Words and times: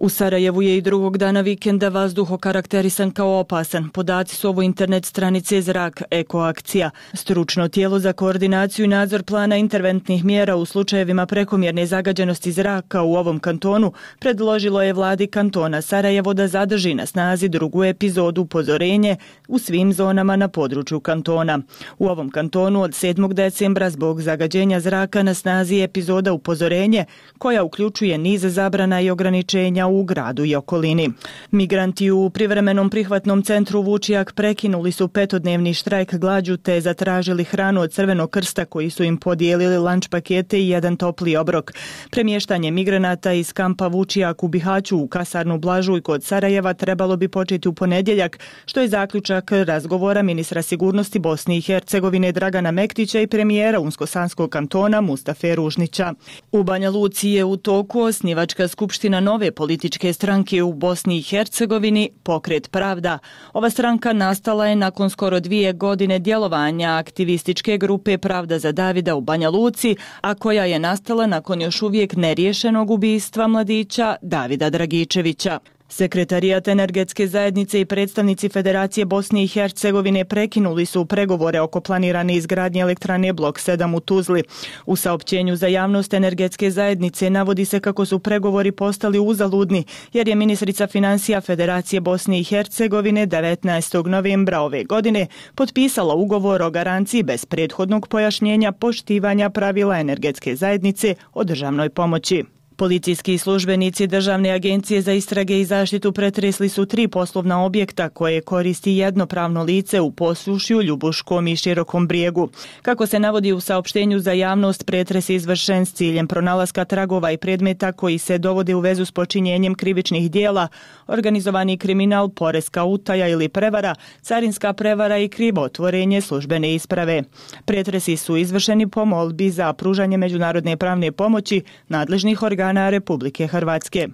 U 0.00 0.08
Sarajevu 0.08 0.62
je 0.62 0.76
i 0.76 0.80
drugog 0.80 1.18
dana 1.18 1.40
vikenda 1.40 1.88
vazduh 1.88 2.30
okarakterisan 2.30 3.10
kao 3.10 3.38
opasan. 3.38 3.88
Podaci 3.88 4.36
su 4.36 4.48
ovo 4.48 4.62
internet 4.62 5.04
stranice 5.04 5.62
Zrak 5.62 6.02
Ekoakcija. 6.10 6.90
Stručno 7.14 7.68
tijelo 7.68 7.98
za 7.98 8.12
koordinaciju 8.12 8.84
i 8.84 8.88
nadzor 8.88 9.22
plana 9.22 9.56
interventnih 9.56 10.24
mjera 10.24 10.56
u 10.56 10.64
slučajevima 10.64 11.26
prekomjerne 11.26 11.86
zagađenosti 11.86 12.52
zraka 12.52 13.02
u 13.02 13.14
ovom 13.14 13.38
kantonu 13.38 13.92
predložilo 14.18 14.82
je 14.82 14.92
vladi 14.92 15.26
kantona 15.26 15.82
Sarajevo 15.82 16.34
da 16.34 16.48
zadrži 16.48 16.94
na 16.94 17.06
snazi 17.06 17.48
drugu 17.48 17.84
epizodu 17.84 18.42
upozorenje 18.42 19.16
u 19.48 19.58
svim 19.58 19.92
zonama 19.92 20.36
na 20.36 20.48
području 20.48 21.00
kantona. 21.00 21.58
U 21.98 22.06
ovom 22.06 22.30
kantonu 22.30 22.82
od 22.82 22.90
7. 22.90 23.32
decembra 23.32 23.90
zbog 23.90 24.22
zagađenja 24.22 24.80
zraka 24.80 25.22
na 25.22 25.34
snazi 25.34 25.76
je 25.76 25.84
epizoda 25.84 26.32
upozorenje 26.32 27.04
koja 27.38 27.62
uključuje 27.62 28.18
niz 28.18 28.42
zabrana 28.42 29.00
i 29.00 29.10
ograničenja 29.10 29.87
u 29.88 30.04
gradu 30.04 30.44
i 30.44 30.54
okolini. 30.54 31.10
Migranti 31.50 32.10
u 32.10 32.30
privremenom 32.30 32.90
prihvatnom 32.90 33.42
centru 33.42 33.82
Vučijak 33.82 34.32
prekinuli 34.32 34.92
su 34.92 35.08
petodnevni 35.08 35.74
štrajk 35.74 36.14
glađu 36.14 36.56
te 36.56 36.80
zatražili 36.80 37.44
hranu 37.44 37.80
od 37.80 37.92
Crvenog 37.92 38.30
krsta 38.30 38.64
koji 38.64 38.90
su 38.90 39.04
im 39.04 39.16
podijelili 39.16 39.78
lanč 39.78 40.08
pakete 40.08 40.60
i 40.60 40.68
jedan 40.68 40.96
topli 40.96 41.36
obrok. 41.36 41.72
Premještanje 42.10 42.70
migranata 42.70 43.32
iz 43.32 43.52
kampa 43.52 43.86
Vučijak 43.86 44.44
u 44.44 44.48
Bihaću 44.48 44.98
u 44.98 45.08
kasarnu 45.08 45.58
Blažu 45.58 45.96
i 45.96 46.00
kod 46.00 46.24
Sarajeva 46.24 46.74
trebalo 46.74 47.16
bi 47.16 47.28
početi 47.28 47.68
u 47.68 47.72
ponedjeljak, 47.72 48.38
što 48.66 48.80
je 48.80 48.88
zaključak 48.88 49.50
razgovora 49.52 50.22
ministra 50.22 50.62
sigurnosti 50.62 51.18
Bosne 51.18 51.58
i 51.58 51.60
Hercegovine 51.60 52.32
Dragana 52.32 52.70
Mektića 52.70 53.20
i 53.20 53.26
premijera 53.26 53.80
Unskosanskog 53.80 54.50
kantona 54.50 55.00
Mustafe 55.00 55.54
Ružnića. 55.54 56.14
U 56.52 56.62
Banja 56.62 56.90
Luci 56.90 57.28
je 57.28 57.44
u 57.44 57.56
toku 57.56 58.00
osnivačka 58.00 58.68
skupština 58.68 59.20
nove 59.20 59.50
politike 59.50 59.77
političke 59.78 60.12
stranke 60.12 60.62
u 60.62 60.72
Bosni 60.72 61.18
i 61.18 61.22
Hercegovini, 61.22 62.10
Pokret 62.22 62.70
Pravda. 62.70 63.18
Ova 63.52 63.70
stranka 63.70 64.12
nastala 64.12 64.66
je 64.66 64.76
nakon 64.76 65.10
skoro 65.10 65.40
dvije 65.40 65.72
godine 65.72 66.18
djelovanja 66.18 66.96
aktivističke 66.96 67.78
grupe 67.78 68.18
Pravda 68.18 68.58
za 68.58 68.72
Davida 68.72 69.14
u 69.14 69.20
Banja 69.20 69.50
Luci, 69.50 69.96
a 70.20 70.34
koja 70.34 70.64
je 70.64 70.78
nastala 70.78 71.26
nakon 71.26 71.62
još 71.62 71.82
uvijek 71.82 72.16
neriješenog 72.16 72.90
ubistva 72.90 73.46
mladića 73.46 74.16
Davida 74.22 74.70
Dragičevića. 74.70 75.58
Sekretarijat 75.90 76.68
energetske 76.68 77.26
zajednice 77.28 77.80
i 77.80 77.84
predstavnici 77.84 78.48
Federacije 78.48 79.04
Bosne 79.04 79.44
i 79.44 79.46
Hercegovine 79.46 80.24
prekinuli 80.24 80.86
su 80.86 81.04
pregovore 81.04 81.60
oko 81.60 81.80
planirane 81.80 82.34
izgradnje 82.34 82.80
elektrane 82.80 83.32
Blok 83.32 83.58
7 83.58 83.96
u 83.96 84.00
Tuzli. 84.00 84.42
U 84.86 84.96
saopćenju 84.96 85.56
za 85.56 85.66
javnost 85.66 86.14
energetske 86.14 86.70
zajednice 86.70 87.30
navodi 87.30 87.64
se 87.64 87.80
kako 87.80 88.04
su 88.04 88.18
pregovori 88.18 88.72
postali 88.72 89.18
uzaludni, 89.18 89.84
jer 90.12 90.28
je 90.28 90.34
ministrica 90.34 90.86
financija 90.86 91.40
Federacije 91.40 92.00
Bosne 92.00 92.40
i 92.40 92.44
Hercegovine 92.44 93.26
19. 93.26 94.06
novembra 94.06 94.60
ove 94.60 94.84
godine 94.84 95.26
potpisala 95.54 96.14
ugovor 96.14 96.62
o 96.62 96.70
garanciji 96.70 97.22
bez 97.22 97.44
prethodnog 97.44 98.08
pojašnjenja 98.08 98.72
poštivanja 98.72 99.50
pravila 99.50 100.00
energetske 100.00 100.56
zajednice 100.56 101.14
o 101.32 101.44
državnoj 101.44 101.88
pomoći. 101.88 102.57
Policijski 102.78 103.38
službenici 103.38 104.06
Državne 104.06 104.50
agencije 104.50 105.02
za 105.02 105.12
istrage 105.12 105.60
i 105.60 105.64
zaštitu 105.64 106.12
pretresli 106.12 106.68
su 106.68 106.86
tri 106.86 107.08
poslovna 107.08 107.64
objekta 107.64 108.08
koje 108.08 108.40
koristi 108.40 108.92
jedno 108.92 109.26
pravno 109.26 109.62
lice 109.62 110.00
u 110.00 110.10
posušju, 110.10 110.82
Ljubuškom 110.82 111.48
i 111.48 111.56
Širokom 111.56 112.08
brijegu. 112.08 112.48
Kako 112.82 113.06
se 113.06 113.18
navodi 113.18 113.52
u 113.52 113.60
saopštenju 113.60 114.18
za 114.18 114.32
javnost, 114.32 114.86
pretres 114.86 115.28
je 115.28 115.36
izvršen 115.36 115.86
s 115.86 115.92
ciljem 115.92 116.26
pronalaska 116.26 116.84
tragova 116.84 117.32
i 117.32 117.36
predmeta 117.36 117.92
koji 117.92 118.18
se 118.18 118.38
dovode 118.38 118.74
u 118.74 118.80
vezu 118.80 119.04
s 119.04 119.12
počinjenjem 119.12 119.74
krivičnih 119.74 120.30
dijela, 120.30 120.68
organizovani 121.06 121.78
kriminal, 121.78 122.28
poreska 122.28 122.84
utaja 122.84 123.28
ili 123.28 123.48
prevara, 123.48 123.94
carinska 124.22 124.72
prevara 124.72 125.18
i 125.18 125.28
krivo 125.28 125.62
otvorenje 125.62 126.20
službene 126.20 126.74
isprave. 126.74 127.22
Pretresi 127.64 128.16
su 128.16 128.36
izvršeni 128.36 128.86
po 128.86 129.04
molbi 129.04 129.50
za 129.50 129.72
pružanje 129.72 130.16
međunarodne 130.16 130.76
pravne 130.76 131.12
pomoći 131.12 131.62
nadležnih 131.88 132.42
organa 132.42 132.67
organa 132.68 132.90
Republike 132.90 133.46
Hrvatske. 133.46 134.08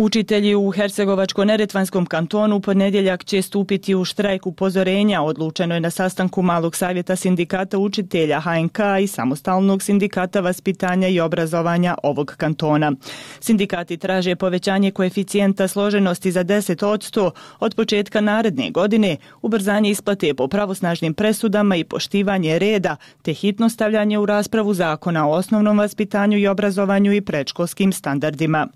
Učitelji 0.00 0.54
u 0.54 0.72
Hercegovačko-Neretvanskom 0.72 2.06
kantonu 2.06 2.60
ponedjeljak 2.60 3.24
će 3.24 3.42
stupiti 3.42 3.94
u 3.94 4.04
štrajk 4.04 4.46
upozorenja. 4.46 5.22
Odlučeno 5.22 5.74
je 5.74 5.80
na 5.80 5.90
sastanku 5.90 6.42
Malog 6.42 6.76
savjeta 6.76 7.16
sindikata 7.16 7.78
učitelja 7.78 8.40
HNK 8.40 8.78
i 9.02 9.06
samostalnog 9.06 9.82
sindikata 9.82 10.40
vaspitanja 10.40 11.08
i 11.08 11.20
obrazovanja 11.20 11.94
ovog 12.02 12.34
kantona. 12.36 12.92
Sindikati 13.40 13.96
traže 13.96 14.36
povećanje 14.36 14.90
koeficijenta 14.90 15.68
složenosti 15.68 16.32
za 16.32 16.44
10% 16.44 17.30
od 17.60 17.74
početka 17.74 18.20
naredne 18.20 18.70
godine, 18.70 19.16
ubrzanje 19.42 19.90
isplate 19.90 20.34
po 20.34 20.48
pravosnažnim 20.48 21.14
presudama 21.14 21.76
i 21.76 21.84
poštivanje 21.84 22.58
reda, 22.58 22.96
te 23.22 23.32
hitno 23.32 23.68
stavljanje 23.68 24.18
u 24.18 24.26
raspravu 24.26 24.74
zakona 24.74 25.28
o 25.28 25.32
osnovnom 25.32 25.78
vaspitanju 25.78 26.38
i 26.38 26.46
obrazovanju 26.46 27.12
i 27.12 27.20
prečkolskim 27.20 27.92
standardima. 27.92 28.68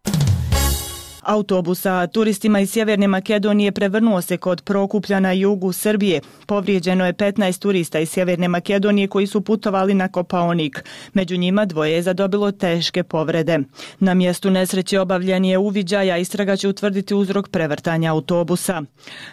Autobusa 1.22 2.06
turistima 2.06 2.60
iz 2.60 2.71
Sjeverne 2.71 3.09
Makedonije 3.09 3.72
prevrnuo 3.72 4.22
se 4.22 4.37
kod 4.37 4.62
Prokuplja 4.62 5.21
na 5.21 5.33
jugu 5.33 5.72
Srbije. 5.72 6.21
Povrijeđeno 6.47 7.06
je 7.06 7.12
15 7.12 7.59
turista 7.59 7.99
iz 7.99 8.10
Sjeverne 8.10 8.49
Makedonije 8.49 9.09
koji 9.09 9.27
su 9.27 9.41
putovali 9.41 9.94
na 9.94 10.09
Kopaonik. 10.09 10.84
Među 11.12 11.37
njima 11.37 11.65
dvoje 11.65 11.93
je 11.93 12.03
zadobilo 12.03 12.53
teške 12.53 13.03
povrede. 13.03 13.59
Na 13.99 14.15
mjestu 14.15 14.50
nesreće 14.50 15.00
obavljen 15.00 15.44
je 15.44 15.59
uviđaj, 15.59 16.12
a 16.12 16.16
istraga 16.16 16.56
će 16.56 16.69
utvrditi 16.69 17.15
uzrok 17.15 17.49
prevrtanja 17.49 18.12
autobusa. 18.12 18.83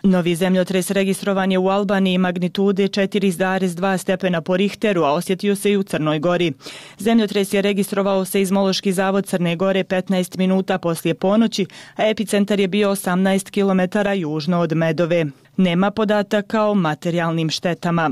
Novi 0.04 0.36
zemljotres 0.36 0.92
registrovan 0.92 1.52
je 1.52 1.58
u 1.58 1.70
Albaniji 1.70 2.18
magnitude 2.18 2.84
4,2 2.84 3.98
stepena 3.98 4.42
po 4.42 4.58
Richteru, 4.58 5.04
a 5.04 5.14
osjetio 5.14 5.56
se 5.56 5.72
i 5.72 5.78
u 5.78 5.84
Crnoj 5.84 6.20
gori. 6.20 6.54
Zemljotres 7.00 7.54
je 7.54 7.62
registrovao 7.62 8.26
se 8.26 8.42
izmološki 8.42 8.94
zavod 8.94 9.26
Crne 9.26 9.56
gore 9.56 9.84
15 9.84 10.38
minuta 10.38 10.78
poslije 10.78 11.14
ponoći, 11.14 11.66
a 11.96 12.08
epicentar 12.08 12.60
je 12.60 12.68
bio 12.68 12.90
18 12.90 13.50
km 13.52 14.10
južno 14.20 14.60
od 14.60 14.74
Medove. 14.74 15.26
Nema 15.58 15.92
podataka 15.92 16.66
o 16.66 16.74
materijalnim 16.74 17.50
štetama. 17.50 18.12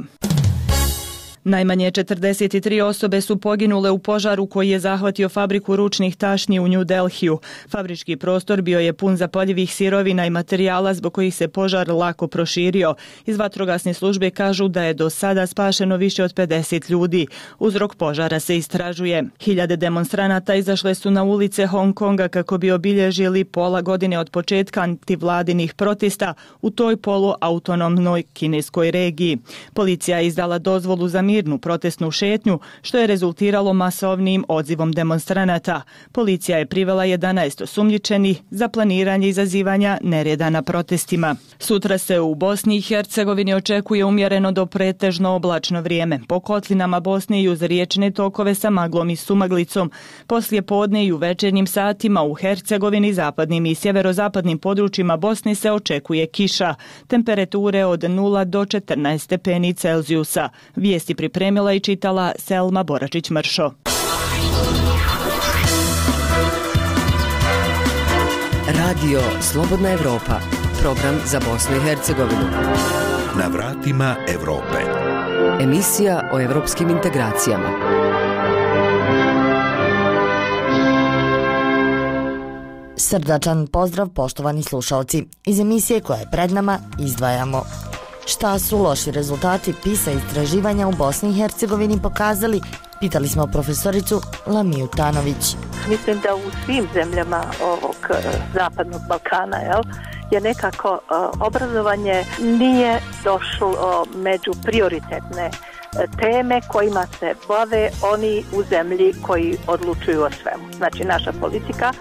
Najmanje 1.47 1.91
43 1.91 2.81
osobe 2.81 3.21
su 3.21 3.37
poginule 3.37 3.91
u 3.91 3.99
požaru 3.99 4.47
koji 4.47 4.69
je 4.69 4.79
zahvatio 4.79 5.29
fabriku 5.29 5.75
ručnih 5.75 6.15
tašnji 6.15 6.59
u 6.59 6.67
New 6.67 6.83
Delhiju. 6.83 7.39
Fabrički 7.69 8.15
prostor 8.15 8.61
bio 8.61 8.79
je 8.79 8.93
pun 8.93 9.17
zapaljivih 9.17 9.73
sirovina 9.73 10.25
i 10.25 10.29
materijala 10.29 10.93
zbog 10.93 11.13
kojih 11.13 11.35
se 11.35 11.47
požar 11.47 11.89
lako 11.89 12.27
proširio. 12.27 12.95
Iz 13.25 13.37
vatrogasne 13.37 13.93
službe 13.93 14.29
kažu 14.29 14.67
da 14.67 14.83
je 14.83 14.93
do 14.93 15.09
sada 15.09 15.47
spašeno 15.47 15.97
više 15.97 16.23
od 16.23 16.33
50 16.33 16.91
ljudi. 16.91 17.27
Uzrok 17.59 17.95
požara 17.95 18.39
se 18.39 18.57
istražuje. 18.57 19.23
Hiljade 19.39 19.77
demonstranata 19.77 20.55
izašle 20.55 20.95
su 20.95 21.11
na 21.11 21.23
ulice 21.23 21.65
Hong 21.65 21.95
Konga 21.95 22.27
kako 22.27 22.57
bi 22.57 22.71
obilježili 22.71 23.43
pola 23.43 23.81
godine 23.81 24.19
od 24.19 24.29
početka 24.29 24.81
antivladinih 24.81 25.73
protesta 25.73 26.33
u 26.61 26.69
toj 26.69 26.97
poluautonomnoj 26.97 28.23
kineskoj 28.33 28.91
regiji. 28.91 29.37
Policija 29.73 30.17
je 30.17 30.27
izdala 30.27 30.59
dozvolu 30.59 31.07
za 31.07 31.21
mir 31.21 31.36
mirnu 31.37 31.57
protestnu 31.57 32.11
šetnju, 32.11 32.59
što 32.81 32.97
je 32.97 33.07
rezultiralo 33.07 33.73
masovnim 33.73 34.45
odzivom 34.47 34.91
demonstranata. 34.91 35.81
Policija 36.11 36.57
je 36.57 36.65
privela 36.65 37.03
11 37.03 37.63
osumljičeni 37.63 38.35
za 38.49 38.69
planiranje 38.69 39.27
izazivanja 39.27 39.97
nereda 40.03 40.49
na 40.49 40.61
protestima. 40.61 41.35
Sutra 41.59 41.97
se 41.97 42.19
u 42.19 42.35
Bosni 42.35 42.77
i 42.77 42.81
Hercegovini 42.81 43.53
očekuje 43.53 44.05
umjereno 44.05 44.51
do 44.51 44.65
pretežno 44.65 45.35
oblačno 45.35 45.81
vrijeme. 45.81 46.19
Po 46.27 46.39
kotlinama 46.39 46.99
Bosne 46.99 47.41
i 47.41 47.49
uz 47.49 47.61
riječne 47.61 48.11
tokove 48.11 48.55
sa 48.55 48.69
maglom 48.69 49.09
i 49.09 49.15
sumaglicom. 49.15 49.91
Poslije 50.27 50.61
podne 50.61 51.05
i 51.05 51.11
u 51.11 51.17
večernjim 51.17 51.67
satima 51.67 52.23
u 52.23 52.33
Hercegovini, 52.33 53.13
zapadnim 53.13 53.65
i 53.65 53.75
sjeverozapadnim 53.75 54.57
područjima 54.57 55.17
Bosne 55.17 55.55
se 55.55 55.71
očekuje 55.71 56.27
kiša. 56.27 56.75
Temperature 57.07 57.85
od 57.85 57.99
0 57.99 58.45
do 58.45 58.65
14 58.65 59.17
stepeni 59.17 59.73
Celzijusa. 59.73 60.49
Vijesti 60.75 61.15
pri 61.15 61.26
pripremila 61.27 61.73
i 61.73 61.79
čitala 61.79 62.31
Selma 62.37 62.83
Boračić-Mršo. 62.83 63.71
Radio 68.67 69.21
Slobodna 69.41 69.89
Evropa, 69.89 70.39
program 70.81 71.19
za 71.25 71.39
Bosnu 71.39 71.75
i 71.75 71.79
Hercegovinu. 71.79 72.47
Na 73.39 73.47
vratima 73.47 74.15
Evrope. 74.27 74.79
Emisija 75.61 76.29
o 76.33 76.41
evropskim 76.41 76.89
integracijama. 76.89 77.69
Srdačan 82.97 83.67
pozdrav 83.67 84.09
poštovani 84.09 84.63
slušalci. 84.63 85.25
Iz 85.45 85.59
emisije 85.59 86.01
koja 86.01 86.17
je 86.17 86.31
pred 86.31 86.51
nama 86.51 86.79
izdvajamo. 86.99 87.63
Šta 88.27 88.59
su 88.59 88.77
loši 88.77 89.11
rezultati 89.11 89.73
PISA 89.83 90.11
istraživanja 90.11 90.87
u 90.87 90.91
Bosni 90.91 91.29
i 91.29 91.33
Hercegovini 91.33 92.01
pokazali? 92.01 92.61
Pitali 92.99 93.27
smo 93.27 93.47
profesoricu 93.47 94.21
Lamiju 94.47 94.87
Tanović. 94.87 95.55
Mislim 95.89 96.19
da 96.19 96.35
u 96.35 96.51
svim 96.65 96.87
zemljama 96.93 97.43
ovog 97.63 97.95
e, 98.09 98.13
zapadnog 98.53 99.01
Balkana 99.09 99.57
jel, 99.57 99.81
je 100.31 100.41
nekako 100.41 100.91
uh, 100.91 101.41
obrazovanje 101.47 102.25
nije 102.39 103.01
došlo 103.23 103.71
e, 103.71 104.17
među 104.17 104.51
prioritetne 104.63 105.51
teme 106.19 106.61
kojima 106.67 107.05
se 107.19 107.35
bave 107.47 107.89
oni 108.01 108.43
u 108.53 108.63
zemlji 108.63 109.13
koji 109.21 109.57
odlučuju 109.67 110.23
o 110.23 110.29
svemu. 110.29 110.73
Znači 110.77 111.03
naša 111.03 111.31
politika 111.41 111.93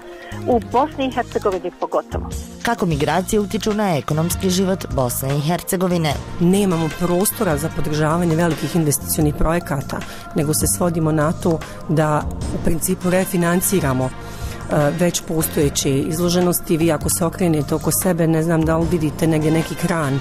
u 0.46 0.60
Bosni 0.72 1.06
i 1.06 1.10
Hercegovini 1.10 1.70
pogotovo. 1.80 2.30
Kako 2.62 2.86
migracije 2.86 3.40
utiču 3.40 3.74
na 3.74 3.96
ekonomski 3.96 4.50
život 4.50 4.86
Bosne 4.94 5.36
i 5.36 5.40
Hercegovine? 5.40 6.12
Nemamo 6.40 6.88
prostora 6.98 7.56
za 7.56 7.68
podržavanje 7.76 8.36
velikih 8.36 8.76
investicionih 8.76 9.34
projekata, 9.34 10.00
nego 10.34 10.54
se 10.54 10.66
svodimo 10.66 11.12
na 11.12 11.32
to 11.32 11.58
da 11.88 12.22
u 12.54 12.64
principu 12.64 13.10
refinanciramo 13.10 14.04
e, 14.04 14.10
već 14.98 15.22
postojeće 15.28 15.98
izloženosti. 15.98 16.76
Vi 16.76 16.92
ako 16.92 17.10
se 17.10 17.24
okrenete 17.24 17.74
oko 17.74 17.90
sebe, 17.90 18.26
ne 18.26 18.42
znam 18.42 18.64
da 18.64 18.76
li 18.76 18.86
vidite 18.90 19.26
negdje 19.26 19.50
neki 19.50 19.74
kran 19.74 20.18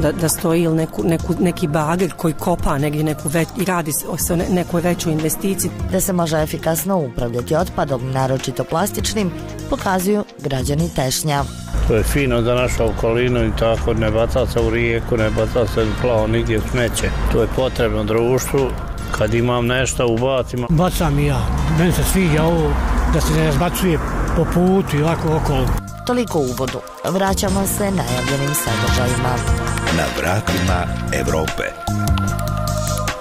da, 0.00 0.12
da 0.12 0.28
stoji 0.28 0.62
ili 0.62 0.76
neku, 0.76 1.02
neku, 1.04 1.34
neki 1.40 1.66
bager 1.66 2.12
koji 2.16 2.34
kopa 2.34 2.78
negdje 2.78 3.04
neku 3.04 3.28
već, 3.28 3.48
i 3.60 3.64
radi 3.64 3.92
se 3.92 4.06
o 4.08 4.36
nekoj 4.50 4.80
većoj 4.80 5.12
investiciji. 5.12 5.70
Da 5.92 6.00
se 6.00 6.12
može 6.12 6.42
efikasno 6.42 6.98
upravljati 6.98 7.56
otpadom, 7.56 8.10
naročito 8.12 8.64
plastičnim, 8.64 9.30
pokazuju 9.70 10.24
građani 10.40 10.90
Tešnja. 10.96 11.44
To 11.88 11.94
je 11.94 12.02
fino 12.02 12.42
za 12.42 12.54
našu 12.54 12.84
okolinu 12.84 13.44
i 13.46 13.50
tako 13.58 13.94
ne 13.94 14.10
baca 14.10 14.46
se 14.46 14.60
u 14.60 14.70
rijeku, 14.70 15.16
ne 15.16 15.30
baca 15.30 15.66
se 15.74 15.82
u 15.82 16.00
plavo, 16.02 16.26
nigdje 16.26 16.60
smeće. 16.70 17.10
To 17.32 17.40
je 17.40 17.48
potrebno 17.56 18.04
društvu, 18.04 18.70
kad 19.18 19.34
imam 19.34 19.66
nešto 19.66 20.06
ubacim. 20.06 20.66
Bacam 20.68 21.18
i 21.18 21.26
ja, 21.26 21.40
meni 21.78 21.92
se 21.92 22.04
sviđa 22.12 22.42
ovo 22.42 22.70
da 23.14 23.20
se 23.20 23.32
ne 23.32 23.46
razbacuje 23.46 23.98
po 24.36 24.44
putu 24.44 24.96
i 24.96 25.02
ovako 25.02 25.36
okolo. 25.36 25.66
Toliko 26.06 26.38
u 26.38 26.42
uvodu. 26.42 26.78
Vraćamo 27.04 27.66
se 27.66 27.90
najavljenim 27.90 28.54
sadržajima. 28.54 29.73
Na 29.96 30.06
vratima 30.18 30.86
Evrope. 31.12 31.62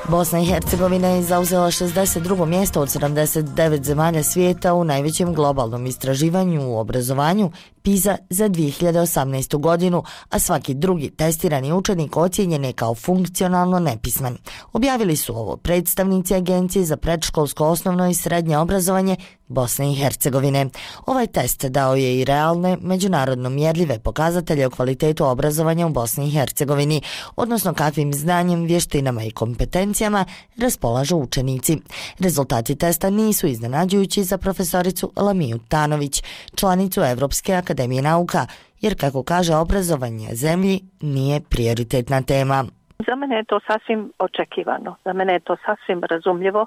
Bosna 0.09 0.39
i 0.39 0.45
Hercegovina 0.45 1.07
je 1.07 1.23
zauzela 1.23 1.67
62. 1.67 2.45
mjesto 2.45 2.81
od 2.81 2.87
79 2.89 3.83
zemalja 3.83 4.23
svijeta 4.23 4.73
u 4.73 4.83
najvećem 4.83 5.33
globalnom 5.33 5.85
istraživanju 5.85 6.69
u 6.69 6.77
obrazovanju 6.77 7.51
PISA 7.83 8.17
za 8.29 8.49
2018. 8.49 9.59
godinu, 9.59 10.03
a 10.29 10.39
svaki 10.39 10.73
drugi 10.73 11.09
testirani 11.09 11.73
učenik 11.73 12.17
ocijenjen 12.17 12.65
je 12.65 12.73
kao 12.73 12.95
funkcionalno 12.95 13.79
nepismen. 13.79 14.37
Objavili 14.73 15.15
su 15.15 15.35
ovo 15.35 15.57
predstavnici 15.57 16.35
Agencije 16.35 16.85
za 16.85 16.97
predškolsko 16.97 17.67
osnovno 17.67 18.09
i 18.09 18.13
srednje 18.13 18.57
obrazovanje 18.57 19.15
Bosne 19.47 19.91
i 19.91 19.95
Hercegovine. 19.95 20.69
Ovaj 21.05 21.27
test 21.27 21.65
dao 21.65 21.95
je 21.95 22.19
i 22.19 22.25
realne, 22.25 22.77
međunarodno 22.81 23.49
mjerljive 23.49 23.99
pokazatelje 23.99 24.67
o 24.67 24.69
kvalitetu 24.69 25.25
obrazovanja 25.25 25.87
u 25.87 25.89
Bosni 25.89 26.27
i 26.27 26.31
Hercegovini, 26.31 27.01
odnosno 27.35 27.73
kakvim 27.73 28.13
znanjem, 28.13 28.65
vještinama 28.65 29.23
i 29.23 29.31
kompetencijama 29.31 30.25
raspolažu 30.57 31.17
učenici. 31.17 31.77
Rezultati 32.19 32.75
testa 32.75 33.09
nisu 33.09 33.47
iznenađujući 33.47 34.23
za 34.23 34.37
profesoricu 34.37 35.11
Lamiju 35.15 35.59
Tanović, 35.67 36.23
članicu 36.55 37.01
Evropske 37.01 37.53
akademije 37.53 37.72
nauka, 38.01 38.45
jer 38.81 38.93
kako 38.99 39.23
kaže 39.23 39.55
obrazovanje 39.55 40.27
zemlji 40.31 40.79
nije 41.01 41.41
prioritetna 41.49 42.21
tema. 42.21 42.63
Za 43.07 43.15
mene 43.15 43.35
je 43.35 43.43
to 43.43 43.59
sasvim 43.67 44.11
očekivano, 44.19 44.95
za 45.05 45.13
mene 45.13 45.33
je 45.33 45.39
to 45.39 45.55
sasvim 45.65 46.03
razumljivo, 46.03 46.65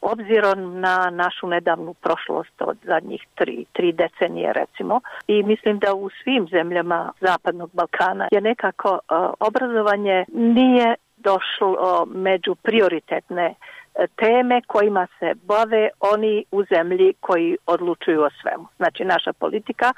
obzirom 0.00 0.80
na 0.80 1.10
našu 1.10 1.46
nedavnu 1.46 1.94
prošlost 1.94 2.56
od 2.60 2.76
zadnjih 2.84 3.22
tri, 3.34 3.64
tri 3.72 3.92
decenije 3.92 4.52
recimo 4.52 5.00
i 5.26 5.42
mislim 5.42 5.78
da 5.78 5.94
u 5.94 6.10
svim 6.22 6.48
zemljama 6.50 7.12
Zapadnog 7.20 7.70
Balkana 7.72 8.28
je 8.32 8.40
nekako 8.40 8.90
uh, 8.90 9.00
obrazovanje 9.40 10.24
nije 10.32 10.94
došlo 11.16 11.70
e, 11.74 12.18
među 12.18 12.54
prioritetne 12.54 13.46
e, 13.54 14.06
teme 14.20 14.62
kojima 14.66 15.06
se 15.18 15.34
bave 15.34 15.88
oni 16.00 16.44
u 16.50 16.64
zemlji 16.64 17.14
koji 17.20 17.56
odlučuju 17.66 18.22
o 18.22 18.30
svemu. 18.40 18.66
Znači 18.76 19.04
naša 19.04 19.32
politika 19.32 19.92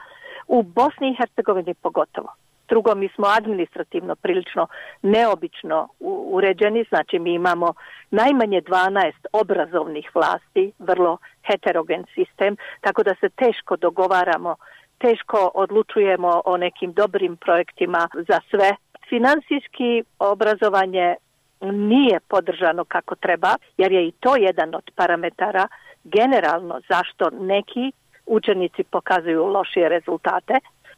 u 0.48 0.62
Bosni 0.62 1.10
i 1.10 1.16
Hercegovini 1.16 1.74
pogotovo. 1.74 2.28
Drugo, 2.68 2.94
mi 2.94 3.08
smo 3.08 3.26
administrativno 3.26 4.16
prilično 4.16 4.66
neobično 5.02 5.88
uređeni, 6.30 6.84
znači 6.88 7.18
mi 7.18 7.34
imamo 7.34 7.74
najmanje 8.10 8.60
12 8.62 9.12
obrazovnih 9.32 10.10
vlasti, 10.14 10.72
vrlo 10.78 11.18
heterogen 11.46 12.04
sistem, 12.14 12.56
tako 12.80 13.02
da 13.02 13.14
se 13.20 13.28
teško 13.28 13.76
dogovaramo, 13.76 14.56
teško 14.98 15.50
odlučujemo 15.54 16.42
o 16.44 16.56
nekim 16.56 16.92
dobrim 16.92 17.36
projektima 17.36 18.08
za 18.28 18.40
sve. 18.50 18.76
Finansijski 19.08 20.04
obrazovanje 20.18 21.14
nije 21.60 22.20
podržano 22.28 22.84
kako 22.84 23.14
treba, 23.14 23.54
jer 23.76 23.92
je 23.92 24.08
i 24.08 24.12
to 24.12 24.36
jedan 24.36 24.74
od 24.74 24.90
parametara 24.96 25.68
generalno 26.04 26.80
zašto 26.88 27.30
neki 27.30 27.92
učenici 28.28 28.84
pokazuju 28.84 29.46
lošije 29.46 29.88
rezultate. 29.88 30.54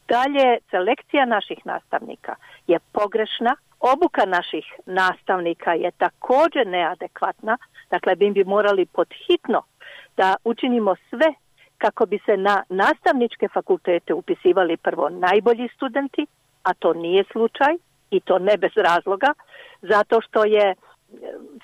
Dalje, 0.08 0.58
selekcija 0.70 1.24
naših 1.26 1.58
nastavnika 1.64 2.34
je 2.66 2.78
pogrešna, 2.92 3.56
obuka 3.80 4.24
naših 4.26 4.64
nastavnika 4.86 5.72
je 5.72 5.90
također 5.90 6.66
neadekvatna, 6.66 7.58
dakle 7.90 8.16
bi 8.16 8.30
bi 8.30 8.44
morali 8.44 8.86
podhitno 8.86 9.62
da 10.16 10.36
učinimo 10.44 10.94
sve 11.10 11.34
kako 11.78 12.06
bi 12.06 12.18
se 12.26 12.36
na 12.36 12.62
nastavničke 12.68 13.48
fakultete 13.48 14.14
upisivali 14.14 14.76
prvo 14.76 15.08
najbolji 15.08 15.68
studenti, 15.76 16.26
a 16.62 16.74
to 16.74 16.92
nije 16.92 17.24
slučaj 17.32 17.74
i 18.10 18.20
to 18.20 18.38
ne 18.38 18.56
bez 18.56 18.70
razloga, 18.76 19.32
zato 19.82 20.20
što 20.20 20.44
je 20.44 20.66
eh, 20.70 20.76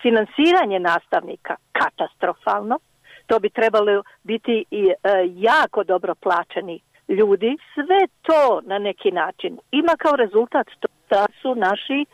finansiranje 0.03 0.79
nastavnika 0.81 1.57
katastrofalno, 1.73 2.79
to 3.27 3.39
bi 3.39 3.51
trebalo 3.51 4.03
biti 4.23 4.65
i 4.71 4.87
e, 4.87 4.95
jako 5.35 5.85
dobro 5.85 6.15
plaćeni 6.15 6.81
ljudi. 7.09 7.57
Sve 7.75 8.07
to 8.23 8.61
na 8.65 8.79
neki 8.79 9.11
način 9.11 9.59
ima 9.71 9.97
kao 9.99 10.17
rezultat 10.17 10.67
to 10.81 10.89
da 11.11 11.27
su 11.43 11.55
naši 11.55 12.01
e, 12.03 12.07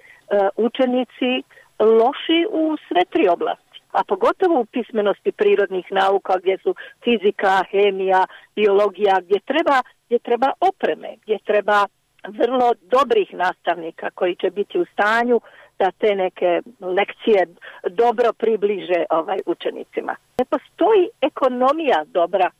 učenici 0.57 1.42
loši 1.78 2.47
u 2.50 2.76
sve 2.88 3.04
tri 3.04 3.28
oblasti. 3.28 3.83
A 3.92 4.04
pogotovo 4.04 4.61
u 4.61 4.64
pismenosti 4.64 5.33
prirodnih 5.33 5.87
nauka 5.90 6.38
gdje 6.38 6.59
su 6.59 6.75
fizika, 7.04 7.64
hemija, 7.71 8.26
biologija, 8.57 9.21
gdje 9.23 9.40
treba, 9.40 9.83
gdje 10.07 10.19
treba 10.19 10.52
opreme, 10.61 11.16
gdje 11.23 11.38
treba 11.38 11.87
vrlo 12.28 12.73
dobrih 12.83 13.28
nastavnika 13.33 14.11
koji 14.11 14.37
će 14.37 14.50
biti 14.50 14.78
u 14.78 14.85
stanju 14.85 15.40
da 15.78 15.90
te 15.90 16.14
neke 16.14 16.61
lekcije 16.81 17.47
dobro 17.90 18.33
približe 18.33 19.04
ovaj 19.11 19.38
učenicima. 19.47 20.14
Ne 20.42 20.46
postoji 20.46 21.08
ekonomija 21.20 22.04
dobra 22.06 22.50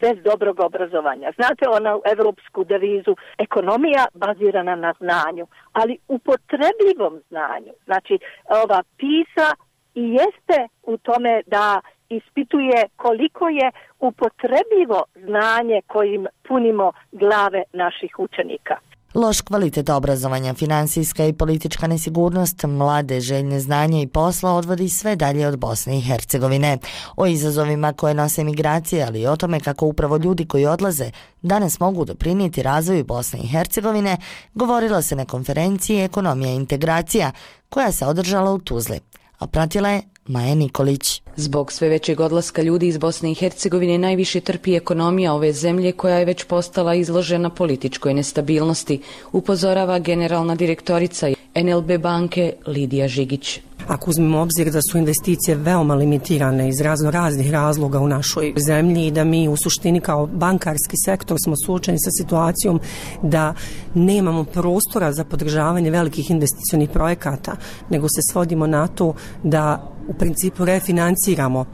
bez 0.00 0.16
dobrog 0.24 0.60
obrazovanja. 0.60 1.32
Znate 1.36 1.64
ona 1.68 1.98
evropsku 2.04 2.64
devizu, 2.64 3.16
ekonomija 3.38 4.04
bazirana 4.14 4.76
na 4.76 4.94
znanju, 4.98 5.46
ali 5.72 5.98
upotrebljivom 6.08 7.14
znanju. 7.28 7.72
Znači, 7.84 8.18
ova 8.62 8.82
PISA 8.96 9.48
i 9.94 10.02
jeste 10.20 10.58
u 10.82 10.96
tome 10.96 11.42
da 11.46 11.80
ispituje 12.08 12.88
koliko 12.96 13.48
je 13.48 13.70
upotrebljivo 14.00 15.04
znanje 15.26 15.80
kojim 15.86 16.26
punimo 16.48 16.92
glave 17.12 17.62
naših 17.72 18.18
učenika. 18.18 18.76
Loš 19.14 19.40
kvalitet 19.40 19.88
obrazovanja, 19.88 20.54
finansijska 20.54 21.26
i 21.26 21.32
politička 21.32 21.86
nesigurnost, 21.86 22.62
mlade 22.62 23.20
željne 23.20 23.60
znanja 23.60 24.00
i 24.00 24.06
posla 24.06 24.52
odvodi 24.52 24.88
sve 24.88 25.16
dalje 25.16 25.48
od 25.48 25.58
Bosne 25.58 25.98
i 25.98 26.00
Hercegovine. 26.00 26.78
O 27.16 27.26
izazovima 27.26 27.92
koje 27.92 28.14
nose 28.14 28.44
migracije, 28.44 29.04
ali 29.04 29.20
i 29.20 29.26
o 29.26 29.36
tome 29.36 29.60
kako 29.60 29.86
upravo 29.86 30.16
ljudi 30.16 30.46
koji 30.46 30.66
odlaze 30.66 31.10
danas 31.42 31.80
mogu 31.80 32.04
doprinijeti 32.04 32.62
razvoju 32.62 33.04
Bosne 33.04 33.38
i 33.38 33.46
Hercegovine, 33.46 34.16
govorilo 34.54 35.02
se 35.02 35.16
na 35.16 35.24
konferenciji 35.24 36.00
Ekonomija 36.00 36.52
i 36.52 36.56
integracija 36.56 37.32
koja 37.68 37.92
se 37.92 38.06
održala 38.06 38.52
u 38.52 38.58
Tuzli, 38.58 39.00
a 39.38 39.46
pratila 39.46 39.88
je 39.88 40.02
Maja 40.26 40.54
Nikolić. 40.54 41.22
Zbog 41.36 41.72
sve 41.72 41.88
većeg 41.88 42.20
odlaska 42.20 42.62
ljudi 42.62 42.88
iz 42.88 42.98
Bosne 42.98 43.30
i 43.30 43.34
Hercegovine 43.34 43.98
najviše 43.98 44.40
trpi 44.40 44.74
ekonomija 44.74 45.34
ove 45.34 45.52
zemlje 45.52 45.92
koja 45.92 46.18
je 46.18 46.24
već 46.24 46.44
postala 46.44 46.94
izložena 46.94 47.50
političkoj 47.50 48.14
nestabilnosti, 48.14 49.00
upozorava 49.32 49.98
generalna 49.98 50.54
direktorica 50.54 51.28
NLB 51.54 52.00
banke 52.00 52.52
Lidija 52.66 53.08
Žigić. 53.08 53.60
Ako 53.88 54.10
uzmemo 54.10 54.40
obzir 54.40 54.70
da 54.70 54.80
su 54.82 54.98
investicije 54.98 55.56
veoma 55.56 55.94
limitirane 55.94 56.68
iz 56.68 56.80
razno 56.80 57.10
raznih 57.10 57.50
razloga 57.50 58.00
u 58.00 58.08
našoj 58.08 58.54
zemlji 58.66 59.06
i 59.06 59.10
da 59.10 59.24
mi 59.24 59.48
u 59.48 59.56
suštini 59.56 60.00
kao 60.00 60.26
bankarski 60.26 60.96
sektor 61.04 61.38
smo 61.44 61.54
suočeni 61.66 61.98
sa 61.98 62.10
situacijom 62.10 62.80
da 63.22 63.54
nemamo 63.94 64.44
prostora 64.44 65.12
za 65.12 65.24
podržavanje 65.24 65.90
velikih 65.90 66.30
investicionih 66.30 66.90
projekata, 66.90 67.56
nego 67.90 68.08
se 68.08 68.20
svodimo 68.32 68.66
na 68.66 68.86
to 68.86 69.14
da 69.42 69.93
u 70.06 70.14
principu 70.14 70.64
refinanciramo 70.64 71.66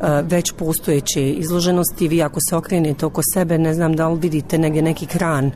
E, 0.00 0.22
već 0.22 0.52
postojeće 0.52 1.30
izloženosti. 1.30 2.08
Vi 2.08 2.22
ako 2.22 2.40
se 2.48 2.56
okrenete 2.56 3.06
oko 3.06 3.20
sebe, 3.34 3.58
ne 3.58 3.74
znam 3.74 3.96
da 3.96 4.08
li 4.08 4.20
vidite 4.20 4.58
negdje 4.58 4.82
neki 4.82 5.06
kran 5.06 5.50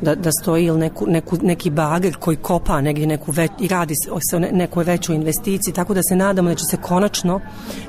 da, 0.00 0.14
da 0.14 0.32
stoji 0.32 0.64
ili 0.64 0.78
neku, 0.78 1.06
neku, 1.06 1.36
neki 1.42 1.70
bager 1.70 2.16
koji 2.16 2.36
kopa 2.36 2.80
negdje 2.80 3.06
neku 3.06 3.32
već, 3.32 3.50
i 3.60 3.68
radi 3.68 3.94
se 3.94 4.36
o 4.36 4.38
nekoj 4.38 4.84
većoj 4.84 5.16
investiciji, 5.16 5.74
tako 5.74 5.94
da 5.94 6.02
se 6.02 6.16
nadamo 6.16 6.48
da 6.48 6.54
će 6.54 6.64
se 6.64 6.76
konačno 6.76 7.40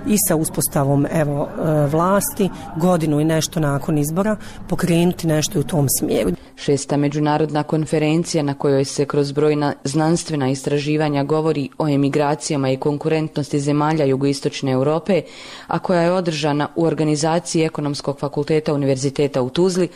i 0.07 0.15
sa 0.27 0.35
uspostavom 0.35 1.07
evo, 1.11 1.47
e, 1.47 1.87
vlasti 1.87 2.49
godinu 2.77 3.19
i 3.19 3.25
nešto 3.25 3.59
nakon 3.59 3.97
izbora 3.97 4.35
pokrenuti 4.69 5.27
nešto 5.27 5.59
u 5.59 5.63
tom 5.63 5.87
smjeru. 5.99 6.31
Šesta 6.55 6.97
međunarodna 6.97 7.63
konferencija 7.63 8.43
na 8.43 8.53
kojoj 8.53 8.85
se 8.85 9.05
kroz 9.05 9.31
brojna 9.31 9.73
znanstvena 9.83 10.49
istraživanja 10.49 11.23
govori 11.23 11.69
o 11.77 11.87
emigracijama 11.87 12.69
i 12.69 12.77
konkurentnosti 12.77 13.59
zemalja 13.59 14.05
jugoistočne 14.05 14.71
Europe, 14.71 15.21
a 15.67 15.79
koja 15.91 16.01
je 16.01 16.11
održana 16.11 16.67
u 16.75 16.85
organizaciji 16.85 17.63
Ekonomskog 17.63 18.19
fakulteta 18.19 18.73
Univerziteta 18.73 19.41
u 19.41 19.49
Tuzli, 19.49 19.89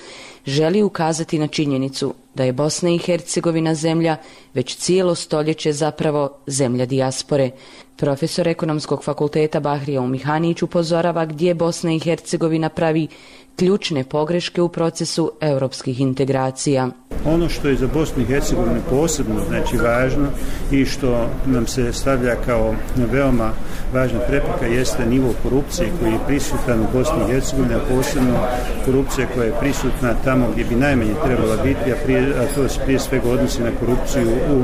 želi 0.45 0.83
ukazati 0.83 1.39
na 1.39 1.47
činjenicu 1.47 2.13
da 2.33 2.43
je 2.43 2.53
Bosna 2.53 2.89
i 2.89 2.97
Hercegovina 2.97 3.75
zemlja 3.75 4.17
već 4.53 4.75
cijelo 4.75 5.15
stoljeće 5.15 5.73
zapravo 5.73 6.37
zemlja 6.47 6.85
dijaspore. 6.85 7.51
Profesor 7.95 8.47
Ekonomskog 8.47 9.03
fakulteta 9.03 9.59
Bahrija 9.59 10.01
Umihanić 10.01 10.61
upozorava 10.61 11.25
gdje 11.25 11.53
Bosna 11.53 11.93
i 11.93 11.99
Hercegovina 11.99 12.69
pravi 12.69 13.07
ključne 13.55 14.03
pogreške 14.03 14.61
u 14.61 14.69
procesu 14.69 15.31
europskih 15.41 16.01
integracija. 16.01 16.89
Ono 17.25 17.49
što 17.49 17.67
je 17.67 17.75
za 17.75 17.87
Bosnu 17.87 18.23
i 18.23 18.25
Hercegovinu 18.25 18.81
posebno 18.89 19.35
znači 19.47 19.77
važno 19.77 20.27
i 20.71 20.85
što 20.85 21.29
nam 21.45 21.67
se 21.67 21.93
stavlja 21.93 22.35
kao 22.45 22.75
veoma 23.11 23.51
važna 23.93 24.19
prepreka 24.19 24.65
jeste 24.65 25.05
nivo 25.05 25.33
korupcije 25.43 25.89
koji 25.99 26.11
je 26.11 26.25
prisutan 26.27 26.79
u 26.79 26.87
Bosni 26.93 27.17
i 27.27 27.31
Hercegovini, 27.31 27.73
a 27.73 27.95
posebno 27.95 28.39
korupcija 28.85 29.27
koja 29.35 29.45
je 29.45 29.59
prisutna 29.59 30.13
tamo 30.23 30.47
gdje 30.51 30.65
bi 30.65 30.75
najmanje 30.75 31.13
trebala 31.25 31.63
biti, 31.63 31.91
a, 31.91 31.95
prije, 32.03 32.19
a 32.19 32.55
to 32.55 32.69
se 32.69 32.79
prije 32.83 32.99
svega 32.99 33.29
odnosi 33.29 33.61
na 33.61 33.71
korupciju 33.79 34.27
u 34.51 34.63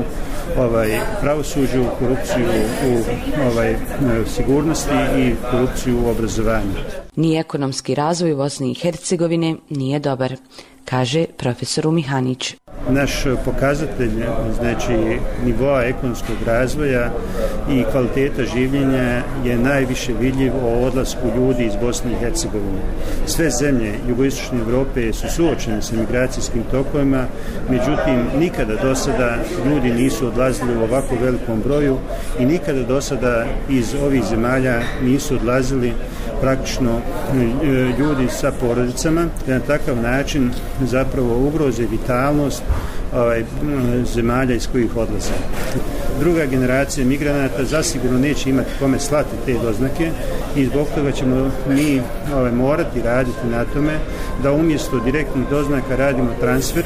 ovaj 0.60 1.00
pravosuđu, 1.20 1.84
korupciju 1.98 2.46
u 2.88 2.92
ovaj 3.52 3.76
sigurnosti 4.26 4.94
i 5.18 5.34
korupciju 5.50 5.98
u 6.04 6.10
obrazovanju. 6.10 7.01
Ni 7.16 7.36
ekonomski 7.36 7.94
razvoj 7.94 8.34
Bosne 8.34 8.70
i 8.70 8.74
Hercegovine 8.74 9.56
nije 9.70 9.98
dobar 9.98 10.36
kaže 10.84 11.24
profesor 11.38 11.90
Mihanić. 11.90 12.54
Naš 12.88 13.24
pokazatelj 13.44 14.10
znači 14.60 15.18
nivoa 15.44 15.82
ekonomskog 15.82 16.36
razvoja 16.46 17.10
i 17.70 17.84
kvaliteta 17.92 18.42
življenja 18.54 19.22
je 19.44 19.58
najviše 19.58 20.12
vidljiv 20.20 20.52
o 20.64 20.86
odlasku 20.86 21.28
ljudi 21.36 21.64
iz 21.64 21.76
Bosne 21.80 22.12
i 22.12 22.14
Hercegovine. 22.14 22.80
Sve 23.26 23.50
zemlje 23.50 23.94
jugoistočne 24.08 24.58
Evrope 24.58 25.12
su 25.12 25.28
suočene 25.30 25.82
sa 25.82 25.96
migracijskim 25.96 26.62
tokovima, 26.70 27.24
međutim 27.70 28.26
nikada 28.38 28.74
do 28.82 28.94
sada 28.94 29.36
ljudi 29.66 29.90
nisu 29.90 30.26
odlazili 30.26 30.76
u 30.76 30.82
ovako 30.82 31.14
velikom 31.22 31.60
broju 31.64 31.98
i 32.38 32.46
nikada 32.46 32.82
do 32.82 33.00
sada 33.00 33.44
iz 33.70 33.94
ovih 33.94 34.24
zemalja 34.24 34.80
nisu 35.02 35.34
odlazili 35.34 35.92
praktično 36.40 36.90
e, 36.98 37.34
ljudi 37.98 38.28
sa 38.28 38.52
porodicama, 38.60 39.26
na 39.46 39.60
takav 39.60 39.96
način 39.96 40.50
zapravo 40.84 41.46
ugroze 41.46 41.86
vitalnost 41.90 42.62
ovaj, 43.14 43.44
zemalja 44.14 44.54
iz 44.54 44.68
kojih 44.72 44.96
odlaze. 44.96 45.32
Druga 46.20 46.46
generacija 46.46 47.06
migranata 47.06 47.64
zasigurno 47.64 48.18
neće 48.18 48.50
imati 48.50 48.70
kome 48.78 48.98
slati 48.98 49.36
te 49.46 49.54
doznake 49.62 50.10
i 50.56 50.66
zbog 50.66 50.86
toga 50.94 51.12
ćemo 51.12 51.50
mi 51.68 52.00
ovaj, 52.34 52.52
morati 52.52 53.02
raditi 53.02 53.46
na 53.50 53.64
tome 53.64 53.98
da 54.42 54.52
umjesto 54.52 55.00
direktnih 55.00 55.44
doznaka 55.50 55.96
radimo 55.96 56.30
transfer 56.40 56.84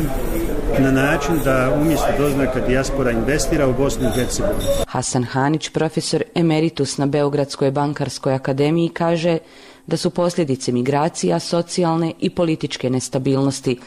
na 0.79 0.91
način 0.91 1.39
da 1.45 1.79
umjesto 1.81 2.07
doznaka 2.19 2.61
dijaspora 2.61 3.11
investira 3.11 3.69
u 3.69 3.75
Bosnu 3.75 4.09
i 4.09 4.21
Hercegovini. 4.21 4.65
Hasan 4.89 5.25
Hanić, 5.25 5.69
profesor 5.69 6.23
emeritus 6.35 6.99
na 6.99 7.07
Beogradskoj 7.07 7.71
bankarskoj 7.71 8.35
akademiji, 8.35 8.89
kaže 8.89 9.39
da 9.87 9.97
su 9.97 10.11
posljedice 10.11 10.73
migracija, 10.73 11.39
socijalne 11.39 12.13
i 12.21 12.31
političke 12.31 12.91
nestabilnosti. 12.91 13.79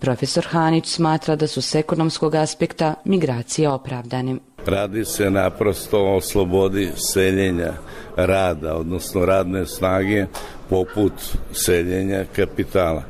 Profesor 0.00 0.44
Hanić 0.50 0.86
smatra 0.86 1.36
da 1.36 1.46
su 1.46 1.62
s 1.62 1.74
ekonomskog 1.74 2.34
aspekta 2.34 2.94
migracije 3.04 3.68
opravdane. 3.68 4.36
Radi 4.66 5.04
se 5.04 5.30
naprosto 5.30 6.16
o 6.16 6.20
slobodi 6.20 6.90
seljenja 6.96 7.72
rada, 8.16 8.76
odnosno 8.76 9.26
radne 9.26 9.66
snage, 9.66 10.26
poput 10.70 11.12
seljenja 11.52 12.24
kapitala. 12.36 13.02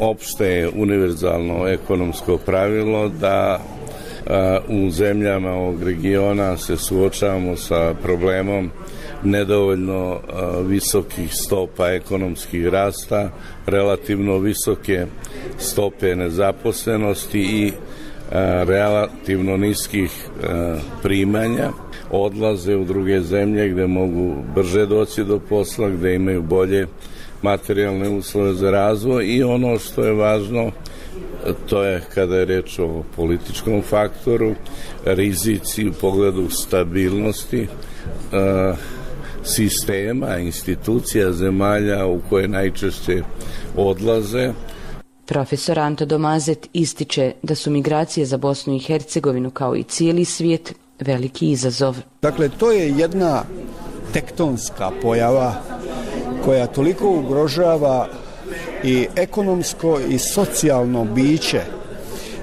Opšte 0.00 0.46
je 0.46 0.70
univerzalno 0.76 1.68
ekonomsko 1.68 2.38
pravilo 2.38 3.08
da 3.08 3.60
u 4.68 4.90
zemljama 4.90 5.50
ovog 5.50 5.82
regiona 5.82 6.56
se 6.56 6.76
suočavamo 6.76 7.56
sa 7.56 7.94
problemom 8.02 8.70
nedovoljno 9.24 10.20
visokih 10.66 11.34
stopa 11.34 11.88
ekonomskih 11.88 12.66
rasta, 12.66 13.30
relativno 13.66 14.38
visoke 14.38 15.06
stope 15.58 16.16
nezaposlenosti 16.16 17.40
i 17.40 17.72
relativno 18.64 19.56
niskih 19.56 20.10
primanja. 21.02 21.70
Odlaze 22.10 22.76
u 22.76 22.84
druge 22.84 23.20
zemlje 23.20 23.68
gde 23.68 23.86
mogu 23.86 24.34
brže 24.54 24.86
doći 24.86 25.24
do 25.24 25.38
posla, 25.38 25.88
gde 25.88 26.14
imaju 26.14 26.42
bolje 26.42 26.86
materijalne 27.42 28.08
uslove 28.08 28.54
za 28.54 28.70
razvoj 28.70 29.26
i 29.26 29.42
ono 29.42 29.78
što 29.78 30.04
je 30.04 30.12
važno 30.12 30.70
to 31.68 31.84
je 31.84 32.02
kada 32.14 32.36
je 32.36 32.44
reč 32.44 32.78
o 32.78 33.02
političkom 33.16 33.82
faktoru, 33.82 34.54
rizici 35.04 35.88
u 35.88 35.92
pogledu 35.92 36.50
stabilnosti, 36.50 37.66
sistema, 39.46 40.38
institucija, 40.38 41.32
zemalja 41.32 42.06
u 42.06 42.20
koje 42.28 42.48
najčešće 42.48 43.22
odlaze. 43.76 44.52
Profesor 45.26 45.78
Anto 45.78 46.04
Domazet 46.06 46.68
ističe 46.72 47.32
da 47.42 47.54
su 47.54 47.70
migracije 47.70 48.26
za 48.26 48.36
Bosnu 48.36 48.76
i 48.76 48.78
Hercegovinu 48.78 49.50
kao 49.50 49.76
i 49.76 49.82
cijeli 49.82 50.24
svijet 50.24 50.74
veliki 51.00 51.50
izazov. 51.50 51.96
Dakle, 52.22 52.48
to 52.58 52.72
je 52.72 52.88
jedna 52.98 53.42
tektonska 54.12 54.90
pojava 55.02 55.54
koja 56.44 56.66
toliko 56.66 57.10
ugrožava 57.10 58.08
i 58.84 59.06
ekonomsko 59.16 60.00
i 60.08 60.18
socijalno 60.18 61.04
biće 61.04 61.60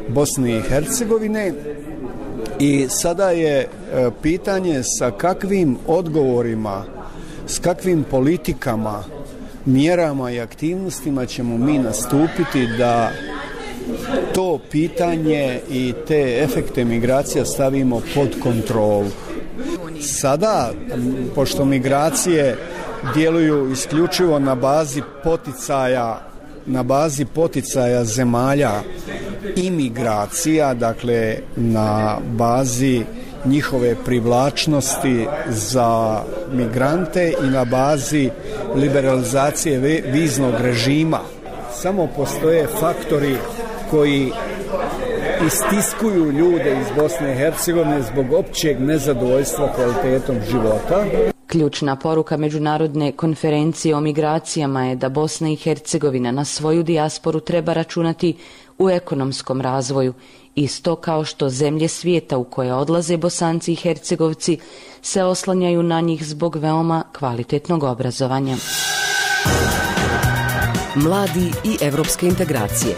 Bosne 0.09 0.57
i 0.57 0.61
Hercegovine 0.61 1.53
i 2.59 2.85
sada 2.89 3.29
je 3.29 3.59
e, 3.59 3.67
pitanje 4.21 4.81
sa 4.83 5.11
kakvim 5.11 5.77
odgovorima 5.87 6.83
s 7.47 7.59
kakvim 7.59 8.03
politikama, 8.03 9.03
mjerama 9.65 10.31
i 10.31 10.39
aktivnostima 10.39 11.25
ćemo 11.25 11.57
mi 11.57 11.79
nastupiti 11.79 12.67
da 12.77 13.11
to 14.33 14.59
pitanje 14.71 15.59
i 15.69 15.93
te 16.07 16.39
efekte 16.43 16.85
migracija 16.85 17.45
stavimo 17.45 18.01
pod 18.15 18.29
kontrolu. 18.43 19.09
Sada, 20.01 20.71
pošto 21.35 21.65
migracije 21.65 22.57
djeluju 23.13 23.71
isključivo 23.71 24.39
na 24.39 24.55
bazi 24.55 25.01
poticaja 25.23 26.33
na 26.65 26.83
bazi 26.83 27.25
poticaja 27.25 28.03
zemalja 28.03 28.71
imigracija, 29.55 30.73
dakle 30.73 31.37
na 31.55 32.17
bazi 32.37 33.03
njihove 33.45 33.95
privlačnosti 34.05 35.25
za 35.49 36.21
migrante 36.51 37.33
i 37.43 37.49
na 37.49 37.65
bazi 37.65 38.29
liberalizacije 38.75 40.01
viznog 40.11 40.53
režima. 40.59 41.19
Samo 41.71 42.07
postoje 42.15 42.67
faktori 42.79 43.35
koji 43.91 44.31
istiskuju 45.47 46.31
ljude 46.31 46.77
iz 46.81 46.87
Bosne 46.97 47.33
i 47.33 47.37
Hercegovine 47.37 48.01
zbog 48.01 48.33
općeg 48.33 48.79
nezadovoljstva 48.81 49.73
kvalitetom 49.75 50.35
života. 50.51 51.05
Ključna 51.47 51.95
poruka 51.95 52.37
međunarodne 52.37 53.11
konferencije 53.11 53.95
o 53.95 54.01
migracijama 54.01 54.85
je 54.85 54.95
da 54.95 55.09
Bosna 55.09 55.49
i 55.49 55.55
Hercegovina 55.55 56.31
na 56.31 56.45
svoju 56.45 56.83
dijasporu 56.83 57.39
treba 57.39 57.73
računati 57.73 58.37
u 58.79 58.89
ekonomskom 58.89 59.61
razvoju, 59.61 60.13
isto 60.55 60.95
kao 60.95 61.25
što 61.25 61.49
zemlje 61.49 61.87
svijeta 61.87 62.37
u 62.37 62.43
koje 62.43 62.73
odlaze 62.73 63.17
Bosanci 63.17 63.73
i 63.73 63.75
Hercegovci 63.75 64.57
se 65.01 65.23
oslanjaju 65.23 65.83
na 65.83 66.01
njih 66.01 66.25
zbog 66.25 66.55
veoma 66.55 67.03
kvalitetnog 67.19 67.83
obrazovanja. 67.83 68.55
Mladi 70.95 71.51
i 71.63 71.77
evropske 71.81 72.27
integracije. 72.27 72.95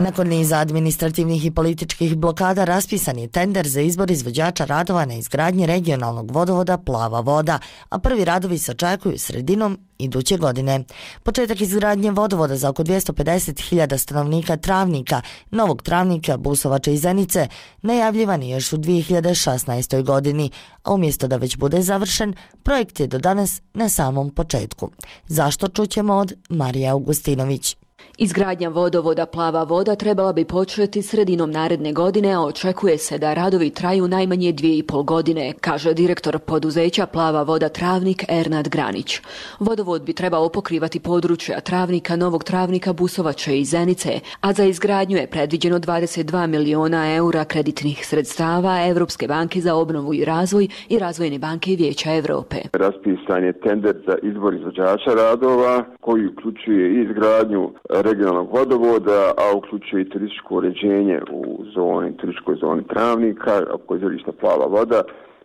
Nakon 0.00 0.28
niza 0.28 0.58
administrativnih 0.58 1.46
i 1.46 1.50
političkih 1.50 2.16
blokada 2.16 2.64
raspisan 2.64 3.18
je 3.18 3.28
tender 3.28 3.68
za 3.68 3.80
izbor 3.80 4.10
izvođača 4.10 4.64
radova 4.64 5.04
na 5.04 5.14
izgradnji 5.14 5.66
regionalnog 5.66 6.30
vodovoda 6.30 6.78
Plava 6.78 7.20
voda, 7.20 7.58
a 7.88 7.98
prvi 7.98 8.24
radovi 8.24 8.58
se 8.58 8.72
očekuju 8.72 9.18
sredinom 9.18 9.78
iduće 9.98 10.36
godine. 10.36 10.84
Početak 11.22 11.60
izgradnje 11.60 12.10
vodovoda 12.10 12.56
za 12.56 12.70
oko 12.70 12.82
250.000 12.84 13.98
stanovnika 13.98 14.56
Travnika, 14.56 15.20
Novog 15.50 15.82
Travnika, 15.82 16.36
Busovača 16.36 16.90
i 16.90 16.98
Zenice, 16.98 17.48
najavljivan 17.82 18.42
je 18.42 18.48
još 18.48 18.72
u 18.72 18.76
2016. 18.76 20.02
godini, 20.02 20.50
a 20.82 20.94
umjesto 20.94 21.28
da 21.28 21.36
već 21.36 21.56
bude 21.56 21.82
završen, 21.82 22.34
projekt 22.62 23.00
je 23.00 23.06
do 23.06 23.18
danas 23.18 23.62
na 23.74 23.88
samom 23.88 24.30
početku. 24.30 24.90
Zašto 25.26 25.68
čućemo 25.68 26.14
od 26.14 26.32
Marija 26.48 26.92
Augustinović? 26.92 27.77
Izgradnja 28.20 28.68
vodovoda 28.68 29.26
Plava 29.26 29.62
voda 29.62 29.94
trebala 29.94 30.32
bi 30.32 30.44
početi 30.44 31.02
sredinom 31.02 31.50
naredne 31.50 31.92
godine, 31.92 32.32
a 32.32 32.40
očekuje 32.40 32.98
se 32.98 33.18
da 33.18 33.34
radovi 33.34 33.70
traju 33.70 34.08
najmanje 34.08 34.52
dvije 34.52 34.78
i 34.78 34.82
pol 34.82 35.02
godine, 35.02 35.52
kaže 35.60 35.94
direktor 35.94 36.38
poduzeća 36.38 37.06
Plava 37.06 37.42
voda 37.42 37.68
Travnik 37.68 38.24
Ernad 38.28 38.68
Granić. 38.68 39.20
Vodovod 39.58 40.02
bi 40.02 40.12
trebao 40.12 40.48
pokrivati 40.48 41.00
područja 41.00 41.60
Travnika, 41.60 42.16
Novog 42.16 42.44
Travnika, 42.44 42.92
Busovače 42.92 43.58
i 43.58 43.64
Zenice, 43.64 44.20
a 44.40 44.52
za 44.52 44.64
izgradnju 44.64 45.16
je 45.16 45.30
predviđeno 45.30 45.78
22 45.78 46.46
miliona 46.46 47.14
eura 47.14 47.44
kreditnih 47.44 48.06
sredstava 48.06 48.86
Evropske 48.88 49.28
banke 49.28 49.60
za 49.60 49.74
obnovu 49.74 50.14
i 50.14 50.24
razvoj 50.24 50.68
i 50.88 50.98
Razvojne 50.98 51.38
banke 51.38 51.70
Vijeća 51.78 52.14
Evrope. 52.14 52.56
Raspisan 52.72 53.44
je 53.44 53.52
tender 53.52 53.96
za 54.06 54.14
izbor 54.22 54.54
izvođača 54.54 55.10
radova 55.14 55.84
koji 56.00 56.26
uključuje 56.26 57.02
izgradnju 57.02 57.70
regionalnog 58.08 58.48
vodovoda, 58.52 59.32
a 59.42 59.56
uključuje 59.56 60.02
i 60.02 60.08
turističko 60.10 60.54
uređenje 60.54 61.20
u 61.32 61.64
zoni, 61.74 62.16
turističkoj 62.16 62.56
zoni 62.60 62.82
Travnika, 62.92 63.62
ako 63.74 63.94
je 63.94 64.00
zelišta 64.00 64.32
plava 64.32 64.66
voda, 64.66 65.02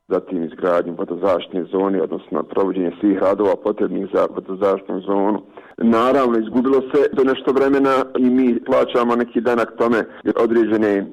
zatim 0.07 0.43
izgradnju 0.43 0.95
vodozaštne 0.97 1.63
zone, 1.71 2.01
odnosno 2.01 2.43
provođenje 2.43 2.91
svih 2.99 3.17
radova 3.17 3.55
potrebnih 3.63 4.07
za 4.13 4.27
vodozaštnu 4.35 5.01
zonu. 5.01 5.41
Naravno, 5.77 6.39
izgubilo 6.39 6.81
se 6.81 6.99
do 7.13 7.23
nešto 7.23 7.51
vremena 7.51 7.95
i 8.17 8.29
mi 8.29 8.63
plaćamo 8.65 9.15
neki 9.15 9.41
danak 9.41 9.73
tome 9.77 9.99
određene 10.45 10.91
eh, 10.97 11.05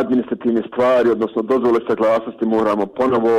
administrativne 0.00 0.62
stvari, 0.68 1.10
odnosno 1.10 1.42
dozvole 1.42 1.80
saglasnosti 1.88 2.46
moramo 2.46 2.86
ponovo 2.86 3.34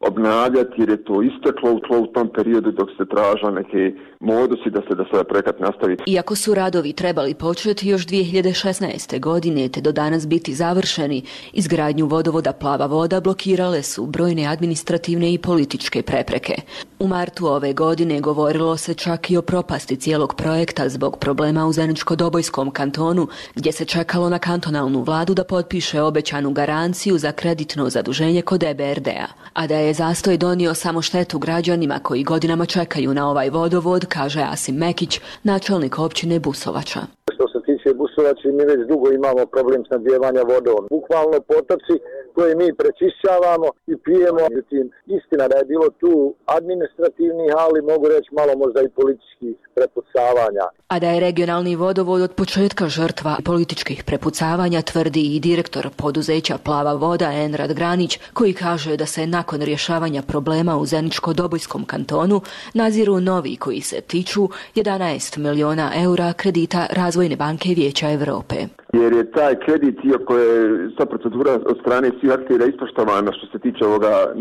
obnavljati 0.00 0.74
jer 0.76 0.88
je 0.88 1.04
to 1.04 1.22
isteklo 1.22 1.72
u, 1.72 1.80
tlo, 1.80 1.98
u 2.00 2.06
tom 2.06 2.28
periodu 2.34 2.70
dok 2.72 2.88
se 2.98 3.04
traža 3.06 3.50
neke 3.50 3.92
modusi 4.20 4.70
da 4.70 4.80
se 4.88 4.94
da 4.94 5.04
sada 5.10 5.24
projekat 5.24 5.60
nastavi. 5.60 5.96
Iako 6.06 6.36
su 6.36 6.54
radovi 6.54 6.92
trebali 6.92 7.34
početi 7.34 7.88
još 7.88 8.06
2016. 8.06 9.20
godine 9.20 9.68
te 9.68 9.80
do 9.80 9.92
danas 9.92 10.28
biti 10.28 10.54
završeni, 10.54 11.22
izgradnju 11.52 12.06
vodovoda 12.06 12.52
Plava 12.52 12.86
voda 12.86 13.20
blokirale 13.20 13.82
su 13.82 14.06
brojne 14.06 14.46
administrativne 14.46 15.32
i 15.32 15.38
političke 15.38 16.02
prepreke. 16.02 16.54
U 16.98 17.06
martu 17.06 17.46
ove 17.46 17.72
godine 17.72 18.20
govorilo 18.20 18.76
se 18.76 18.94
čak 18.94 19.30
i 19.30 19.36
o 19.36 19.42
propasti 19.42 19.96
cijelog 19.96 20.34
projekta 20.34 20.88
zbog 20.88 21.18
problema 21.18 21.66
u 21.66 21.72
Zeničko-Dobojskom 21.72 22.70
kantonu, 22.70 23.28
gdje 23.54 23.72
se 23.72 23.84
čekalo 23.84 24.28
na 24.28 24.38
kantonalnu 24.38 25.02
vladu 25.02 25.34
da 25.34 25.44
potpiše 25.44 26.02
obećanu 26.02 26.50
garanciju 26.52 27.18
za 27.18 27.32
kreditno 27.32 27.90
zaduženje 27.90 28.42
kod 28.42 28.62
EBRD-a. 28.62 29.26
A 29.52 29.66
da 29.66 29.76
je 29.76 29.87
zastoj 29.92 30.36
donio 30.36 30.74
samo 30.74 31.02
štetu 31.02 31.38
građanima 31.38 31.98
koji 32.02 32.24
godinama 32.24 32.66
čekaju 32.66 33.14
na 33.14 33.30
ovaj 33.30 33.50
vodovod, 33.50 34.06
kaže 34.06 34.40
Asim 34.52 34.74
Mekić, 34.76 35.20
načelnik 35.42 35.98
općine 35.98 36.40
Busovača. 36.40 37.00
Što 37.34 37.48
se 37.48 37.58
tiče 37.66 37.94
Busovača, 37.94 38.48
mi 38.48 38.64
već 38.64 38.88
dugo 38.88 39.12
imamo 39.12 39.46
problem 39.54 39.84
snadjevanja 39.88 40.42
vodom. 40.52 40.86
Bukvalno 40.90 41.38
potoci 41.40 41.94
koje 42.38 42.54
mi 42.54 42.68
prečišćavamo 42.82 43.68
i 43.92 43.94
pijemo. 44.04 44.40
Međutim, 44.50 44.84
istina 45.16 45.44
da 45.48 45.56
je 45.58 45.64
bilo 45.72 45.88
tu 46.02 46.12
administrativni, 46.58 47.46
ali 47.64 47.88
mogu 47.92 48.04
reći 48.14 48.28
malo 48.40 48.52
možda 48.62 48.80
i 48.82 48.94
politički 48.98 49.48
prepucavanja. 49.76 50.64
A 50.88 50.98
da 50.98 51.08
je 51.10 51.20
regionalni 51.20 51.76
vodovod 51.76 52.20
od 52.22 52.32
početka 52.40 52.88
žrtva 52.88 53.36
političkih 53.44 54.04
prepucavanja, 54.04 54.82
tvrdi 54.82 55.24
i 55.36 55.40
direktor 55.40 55.86
poduzeća 55.96 56.56
Plava 56.64 56.92
voda 56.92 57.30
Enrad 57.32 57.72
Granić, 57.72 58.18
koji 58.32 58.52
kaže 58.52 58.96
da 58.96 59.06
se 59.06 59.26
nakon 59.26 59.60
rješavanja 59.60 60.22
problema 60.22 60.76
u 60.76 60.86
Zeničko-Dobojskom 60.86 61.86
kantonu 61.86 62.40
naziru 62.74 63.20
novi 63.20 63.56
koji 63.56 63.80
se 63.80 64.00
tiču 64.00 64.48
11 64.74 65.38
miliona 65.38 65.90
eura 66.04 66.32
kredita 66.32 66.86
Razvojne 66.90 67.36
banke 67.36 67.68
Vijeća 67.76 68.10
Evrope. 68.10 68.56
Jer 68.92 69.12
je 69.12 69.30
taj 69.30 69.54
kredit, 69.64 69.98
iako 70.04 70.38
je 70.38 70.90
sva 70.96 71.06
procedura 71.06 71.52
od 71.52 71.76
strane 71.80 72.10
svih 72.28 72.40
aktira 72.40 72.66
ispoštovana 72.66 73.32
što 73.32 73.46
se 73.46 73.58
tiče 73.58 73.84
ovoga 73.86 74.34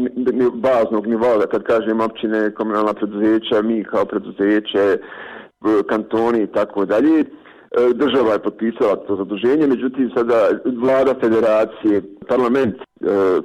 baznog 0.54 1.08
nivoa, 1.08 1.48
kad 1.52 1.64
kažem 1.64 2.02
općine, 2.02 2.54
komunalna 2.54 2.94
preduzeća, 2.94 3.62
mi 3.62 3.84
kao 3.84 4.06
preduzeće, 4.06 4.80
e, 4.80 4.98
kantoni 5.90 6.44
i 6.44 6.48
tako 6.48 6.86
dalje, 6.86 7.20
e, 7.20 7.26
država 7.94 8.34
je 8.34 8.40
potpisala 8.40 8.96
to 8.96 9.16
zaduženje, 9.16 9.68
međutim 9.68 10.12
sada 10.16 10.50
vlada 10.66 11.14
federacije, 11.22 12.02
parlament 12.28 12.76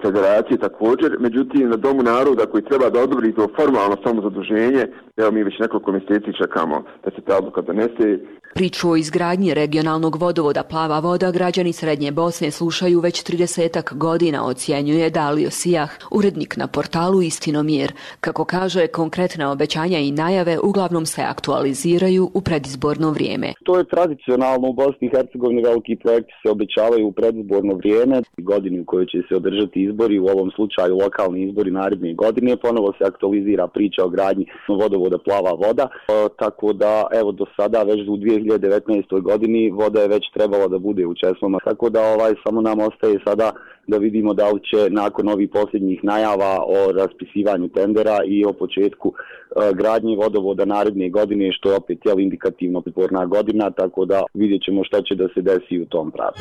federacije 0.02 0.58
također, 0.58 1.16
međutim 1.20 1.68
na 1.70 1.76
Domu 1.76 2.02
naroda 2.02 2.46
koji 2.46 2.64
treba 2.64 2.90
da 2.90 3.00
odobri 3.00 3.34
to 3.34 3.48
formalno 3.56 3.96
samo 4.04 4.22
zaduženje, 4.22 4.86
evo 5.16 5.30
mi 5.30 5.42
već 5.42 5.58
nekoliko 5.58 5.92
mjeseci 5.92 6.38
čekamo 6.42 6.82
da 7.04 7.10
se 7.10 7.20
ta 7.26 7.38
odluka 7.38 7.60
donese. 7.60 8.18
Priču 8.54 8.90
o 8.90 8.96
izgradnji 8.96 9.54
regionalnog 9.54 10.16
vodovoda 10.16 10.62
Plava 10.62 10.98
voda 10.98 11.30
građani 11.30 11.72
Srednje 11.72 12.12
Bosne 12.12 12.50
slušaju 12.50 13.00
već 13.00 13.24
30 13.24 13.98
godina, 13.98 14.46
ocjenjuje 14.46 15.10
Dalio 15.10 15.50
Sijah, 15.50 15.90
urednik 16.10 16.56
na 16.56 16.66
portalu 16.66 17.22
Istinomir. 17.22 17.92
Kako 18.20 18.44
kaže, 18.44 18.86
konkretne 18.86 19.46
obećanja 19.46 19.98
i 19.98 20.10
najave 20.10 20.58
uglavnom 20.62 21.06
se 21.06 21.22
aktualiziraju 21.22 22.30
u 22.34 22.40
predizborno 22.40 23.10
vrijeme. 23.10 23.52
To 23.64 23.78
je 23.78 23.84
tradicionalno 23.84 24.68
u 24.68 24.72
Bosni 24.72 25.06
i 25.06 25.10
Hercegovini, 25.16 25.62
veliki 25.62 25.96
projekti 25.96 26.32
se 26.42 26.50
obećavaju 26.50 27.06
u 27.06 27.12
predizborno 27.12 27.74
vrijeme, 27.74 28.22
godini 28.36 28.80
u 28.80 28.84
kojoj 28.84 29.06
će 29.06 29.18
se 29.28 29.36
održati 29.42 29.82
izbori, 29.82 30.18
u 30.18 30.26
ovom 30.26 30.50
slučaju 30.56 30.98
lokalni 31.04 31.42
izbori 31.46 31.70
naredne 31.70 32.14
godine, 32.14 32.56
ponovo 32.56 32.92
se 32.98 33.04
aktualizira 33.04 33.66
priča 33.66 34.04
o 34.04 34.08
gradnji 34.08 34.46
vodovoda 34.82 35.18
plava 35.18 35.52
voda, 35.66 35.86
e, 35.92 36.28
tako 36.38 36.72
da 36.72 37.06
evo 37.20 37.32
do 37.32 37.46
sada 37.56 37.82
već 37.82 38.00
u 38.08 38.16
2019. 38.16 39.20
godini 39.20 39.70
voda 39.70 40.00
je 40.00 40.08
već 40.08 40.24
trebala 40.34 40.66
da 40.68 40.78
bude 40.78 41.06
u 41.06 41.14
Česloma, 41.14 41.58
tako 41.64 41.90
da 41.90 42.00
ovaj 42.14 42.32
samo 42.44 42.60
nam 42.60 42.78
ostaje 42.80 43.18
sada 43.26 43.52
da 43.86 43.96
vidimo 43.96 44.34
da 44.34 44.50
li 44.50 44.60
će 44.60 44.90
nakon 44.90 45.28
ovih 45.28 45.48
posljednjih 45.52 46.04
najava 46.04 46.52
o 46.66 46.92
raspisivanju 46.92 47.68
tendera 47.68 48.18
i 48.26 48.44
o 48.44 48.52
početku 48.52 49.12
e, 49.12 49.74
gradnje 49.74 50.16
vodovoda 50.16 50.64
naredne 50.64 51.10
godine, 51.10 51.52
što 51.52 51.70
je 51.70 51.76
opet 51.76 51.98
jel, 52.04 52.20
indikativno 52.20 52.80
priporna 52.80 53.26
godina, 53.26 53.70
tako 53.70 54.04
da 54.04 54.22
vidjet 54.34 54.62
ćemo 54.62 54.84
šta 54.84 55.02
će 55.02 55.14
da 55.14 55.28
se 55.34 55.42
desi 55.42 55.80
u 55.80 55.86
tom 55.86 56.10
pravu. 56.10 56.36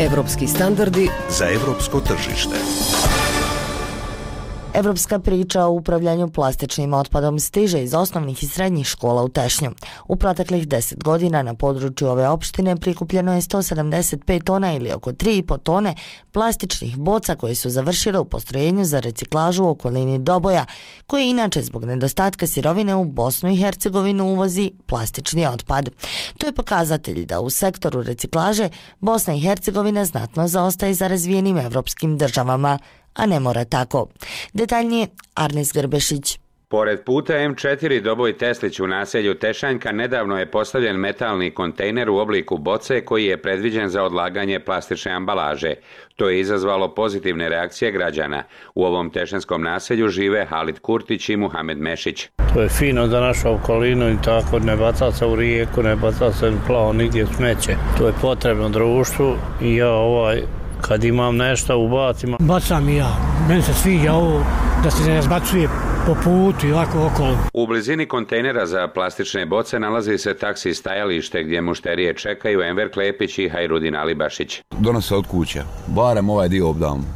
Evropski 0.00 0.48
standardi 0.48 1.08
za 1.38 1.44
evropsko 1.44 2.00
tržište. 2.00 2.56
Evropska 4.74 5.18
priča 5.18 5.64
o 5.64 5.70
upravljanju 5.70 6.28
plastičnim 6.28 6.94
otpadom 6.94 7.38
stiže 7.38 7.82
iz 7.82 7.94
osnovnih 7.94 8.42
i 8.42 8.46
srednjih 8.46 8.86
škola 8.86 9.22
u 9.22 9.28
Tešnju. 9.28 9.70
U 10.08 10.16
proteklih 10.16 10.68
10 10.68 11.02
godina 11.02 11.42
na 11.42 11.54
području 11.54 12.08
ove 12.08 12.28
opštine 12.28 12.76
prikupljeno 12.76 13.34
je 13.34 13.40
175 13.40 14.44
tona 14.44 14.74
ili 14.74 14.92
oko 14.92 15.12
3,5 15.12 15.58
tone 15.58 15.94
plastičnih 16.32 16.96
boca 16.96 17.36
koje 17.36 17.54
su 17.54 17.70
završile 17.70 18.18
u 18.18 18.24
postrojenju 18.24 18.84
za 18.84 19.00
reciklažu 19.00 19.64
u 19.64 19.68
okolini 19.68 20.18
Doboja, 20.18 20.66
koje 21.06 21.30
inače 21.30 21.62
zbog 21.62 21.84
nedostatka 21.84 22.46
sirovine 22.46 22.94
u 22.94 23.04
Bosnu 23.04 23.50
i 23.50 23.56
Hercegovinu 23.56 24.24
uvozi 24.24 24.72
plastični 24.86 25.46
otpad. 25.46 25.90
To 26.38 26.46
je 26.46 26.52
pokazatelj 26.52 27.26
da 27.26 27.40
u 27.40 27.50
sektoru 27.50 28.02
reciklaže 28.02 28.68
Bosna 29.00 29.34
i 29.34 29.40
Hercegovina 29.40 30.04
znatno 30.04 30.48
zaostaje 30.48 30.94
za 30.94 31.08
razvijenim 31.08 31.58
evropskim 31.58 32.18
državama 32.18 32.78
a 33.14 33.26
ne 33.26 33.40
mora 33.40 33.64
tako. 33.64 34.08
Detaljnije, 34.52 35.06
Arnes 35.34 35.72
Grbešić. 35.72 36.38
Pored 36.70 37.04
puta 37.04 37.34
M4 37.34 38.00
Doboj 38.00 38.38
Teslić 38.38 38.80
u 38.80 38.86
naselju 38.86 39.34
Tešanjka 39.34 39.92
nedavno 39.92 40.38
je 40.38 40.50
postavljen 40.50 40.96
metalni 40.96 41.50
kontejner 41.50 42.10
u 42.10 42.16
obliku 42.16 42.58
boce 42.58 43.04
koji 43.04 43.24
je 43.24 43.42
predviđen 43.42 43.88
za 43.88 44.02
odlaganje 44.02 44.60
plastične 44.60 45.12
ambalaže. 45.12 45.74
To 46.16 46.28
je 46.28 46.40
izazvalo 46.40 46.94
pozitivne 46.94 47.48
reakcije 47.48 47.92
građana. 47.92 48.42
U 48.74 48.84
ovom 48.84 49.10
tešanskom 49.10 49.62
naselju 49.62 50.08
žive 50.08 50.46
Halit 50.46 50.78
Kurtić 50.78 51.28
i 51.28 51.36
Muhamed 51.36 51.78
Mešić. 51.78 52.28
To 52.54 52.60
je 52.60 52.68
fino 52.68 53.06
za 53.06 53.20
našu 53.20 53.48
okolinu 53.48 54.10
i 54.10 54.16
tako 54.24 54.58
ne 54.58 54.76
baca 54.76 55.12
se 55.12 55.26
u 55.26 55.36
rijeku, 55.36 55.82
ne 55.82 55.96
baca 55.96 56.32
se 56.32 56.48
u 56.48 56.66
plavo, 56.66 56.92
nigdje 56.92 57.26
smeće. 57.26 57.76
To 57.98 58.06
je 58.06 58.12
potrebno 58.20 58.68
društvu 58.68 59.36
i 59.62 59.76
ja 59.76 59.90
ovaj 59.90 60.42
kad 60.80 61.04
imam 61.04 61.36
nešto 61.36 61.78
ubacim. 61.78 62.36
Bacam 62.40 62.88
i 62.88 62.96
ja. 62.96 63.16
Meni 63.48 63.62
se 63.62 63.74
sviđa 63.74 64.12
ovo 64.12 64.44
da 64.84 64.90
se 64.90 65.10
ne 65.10 65.14
razbacuje 65.14 65.68
po 66.06 66.14
putu 66.24 66.66
i 66.66 66.72
ovako 66.72 67.06
okolo. 67.06 67.36
U 67.54 67.66
blizini 67.66 68.06
kontejnera 68.06 68.66
za 68.66 68.88
plastične 68.88 69.46
boce 69.46 69.78
nalazi 69.78 70.18
se 70.18 70.34
taksi 70.34 70.74
stajalište 70.74 71.42
gdje 71.42 71.60
mušterije 71.60 72.14
čekaju 72.14 72.60
Enver 72.60 72.90
Klepić 72.92 73.38
i 73.38 73.48
Hajrudin 73.48 73.96
Alibašić. 73.96 74.60
Donose 74.78 75.14
od 75.14 75.26
kuća, 75.26 75.64
barem 75.86 76.30
ovaj 76.30 76.48
dio 76.48 76.68
obdam. 76.68 77.06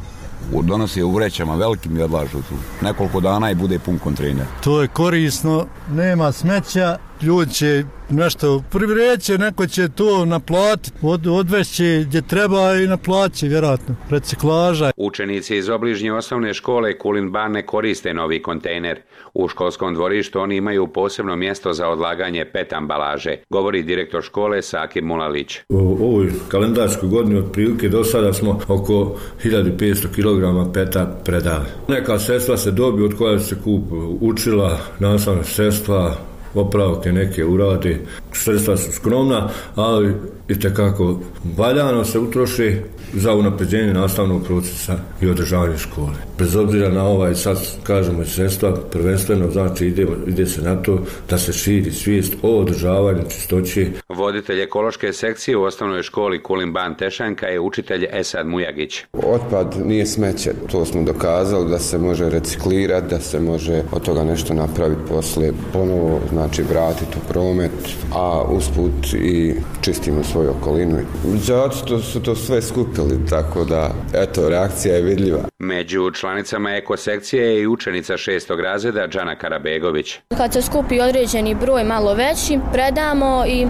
Donose 0.63 1.03
u 1.03 1.11
vrećama 1.11 1.55
velikim 1.55 1.97
i 1.97 2.01
odlažu 2.01 2.37
tu. 2.37 2.55
Nekoliko 2.81 3.19
dana 3.19 3.51
i 3.51 3.55
bude 3.55 3.79
pun 3.79 3.99
kontejner. 3.99 4.45
To 4.63 4.81
je 4.81 4.87
korisno, 4.87 5.65
nema 5.91 6.31
smeća, 6.31 6.97
ljudi 7.21 7.53
će 7.53 7.83
nešto 8.09 8.63
privreće, 8.71 9.37
neko 9.37 9.67
će 9.67 9.89
to 9.89 10.25
naplatiti, 10.25 10.97
od, 11.01 11.27
odvešće 11.27 12.03
gdje 12.07 12.21
treba 12.21 12.75
i 12.75 12.87
naplaće, 12.87 13.47
vjerojatno, 13.47 13.95
reciklaža. 14.09 14.91
Učenici 14.97 15.57
iz 15.57 15.69
obližnje 15.69 16.13
osnovne 16.13 16.53
škole 16.53 16.97
Kulin 16.97 17.31
Ban 17.31 17.51
ne 17.51 17.65
koriste 17.65 18.13
novi 18.13 18.41
kontejner. 18.41 18.99
U 19.33 19.47
školskom 19.47 19.93
dvorištu 19.93 20.39
oni 20.39 20.55
imaju 20.55 20.87
posebno 20.87 21.35
mjesto 21.35 21.73
za 21.73 21.87
odlaganje 21.87 22.45
pet 22.45 22.73
ambalaže, 22.73 23.35
govori 23.49 23.83
direktor 23.83 24.21
škole 24.23 24.61
Saki 24.61 25.01
Mulalić. 25.01 25.59
U 25.69 25.97
ovoj 26.05 26.31
kalendarskoj 26.47 27.09
godini 27.09 27.39
od 27.39 27.51
prilike 27.51 27.89
do 27.89 28.03
sada 28.03 28.33
smo 28.33 28.59
oko 28.67 29.17
1500 29.43 30.07
kg 30.15 30.73
peta 30.73 31.19
predali. 31.25 31.65
Neka 31.87 32.19
sredstva 32.19 32.57
se 32.57 32.71
dobiju 32.71 33.05
od 33.05 33.17
koja 33.17 33.39
se 33.39 33.55
kup 33.63 33.83
učila, 34.21 34.79
nastavna 34.99 35.43
sredstva, 35.43 36.15
opravke 36.55 37.11
neke 37.11 37.45
urade. 37.45 37.99
sredstva 38.31 38.77
su 38.77 38.91
skromna, 38.91 39.49
ali 39.75 40.13
i 40.47 40.59
tekako 40.59 41.19
valjano 41.57 42.05
se 42.05 42.19
utroši 42.19 42.81
za 43.13 43.33
unapređenje 43.33 43.93
nastavnog 43.93 44.43
procesa 44.45 44.97
i 45.21 45.29
održavanje 45.29 45.77
škole. 45.77 46.13
Bez 46.39 46.55
obzira 46.55 46.89
na 46.89 47.03
ovaj, 47.07 47.35
sad 47.35 47.57
kažemo, 47.83 48.25
sredstva, 48.25 48.75
prvenstveno 48.91 49.51
znači 49.51 49.87
ide, 49.87 50.07
ide 50.27 50.45
se 50.45 50.61
na 50.61 50.75
to 50.75 50.99
da 51.29 51.37
se 51.37 51.53
širi 51.53 51.91
svijest 51.91 52.33
o 52.41 52.59
održavanju 52.59 53.21
čistoće. 53.29 53.87
Voditelj 54.09 54.61
ekološke 54.61 55.13
sekcije 55.13 55.57
u 55.57 55.63
osnovnoj 55.63 56.03
školi 56.03 56.43
Kulim 56.43 56.73
Ban 56.73 56.95
Tešanka 56.95 57.45
je 57.45 57.59
učitelj 57.59 58.07
Esad 58.11 58.47
Mujagić. 58.47 59.03
Otpad 59.13 59.75
nije 59.85 60.05
smeće, 60.05 60.51
to 60.71 60.85
smo 60.85 61.03
dokazali 61.03 61.69
da 61.69 61.79
se 61.79 61.97
može 61.97 62.29
reciklirati, 62.29 63.07
da 63.09 63.19
se 63.19 63.39
može 63.39 63.83
od 63.91 64.01
toga 64.05 64.23
nešto 64.23 64.53
napraviti 64.53 65.01
posle 65.09 65.51
ponovo, 65.73 66.19
znači 66.29 66.63
vratiti 66.63 67.17
u 67.17 67.27
promet, 67.33 67.71
a 68.13 68.43
usput 68.49 69.13
i 69.13 69.53
čistimo 69.81 70.23
svoju 70.23 70.49
okolinu. 70.49 70.97
Zato 71.23 71.99
su 71.99 72.19
to 72.19 72.35
sve 72.35 72.61
skupili, 72.95 73.25
tako 73.29 73.63
da, 73.63 73.89
eto, 74.13 74.49
reakcija 74.49 74.95
je 74.95 75.01
vidljiva. 75.01 75.39
Među 75.59 76.11
članicama 76.11 76.71
ekosekcije 76.71 77.43
je 77.43 77.61
i 77.61 77.67
učenica 77.67 78.17
šestog 78.17 78.59
razreda 78.59 79.07
Džana 79.07 79.35
Karabegović. 79.35 80.19
Kad 80.37 80.53
se 80.53 80.61
skupi 80.61 80.99
određeni 80.99 81.55
broj 81.55 81.83
malo 81.83 82.13
veći, 82.13 82.59
predamo 82.73 83.43
i 83.47 83.61
e, 83.61 83.67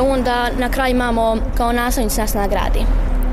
onda 0.00 0.50
na 0.58 0.70
kraju 0.70 0.90
imamo 0.90 1.36
kao 1.56 1.72
naslovnicu 1.72 2.20
nas 2.20 2.34
nagradi 2.34 2.80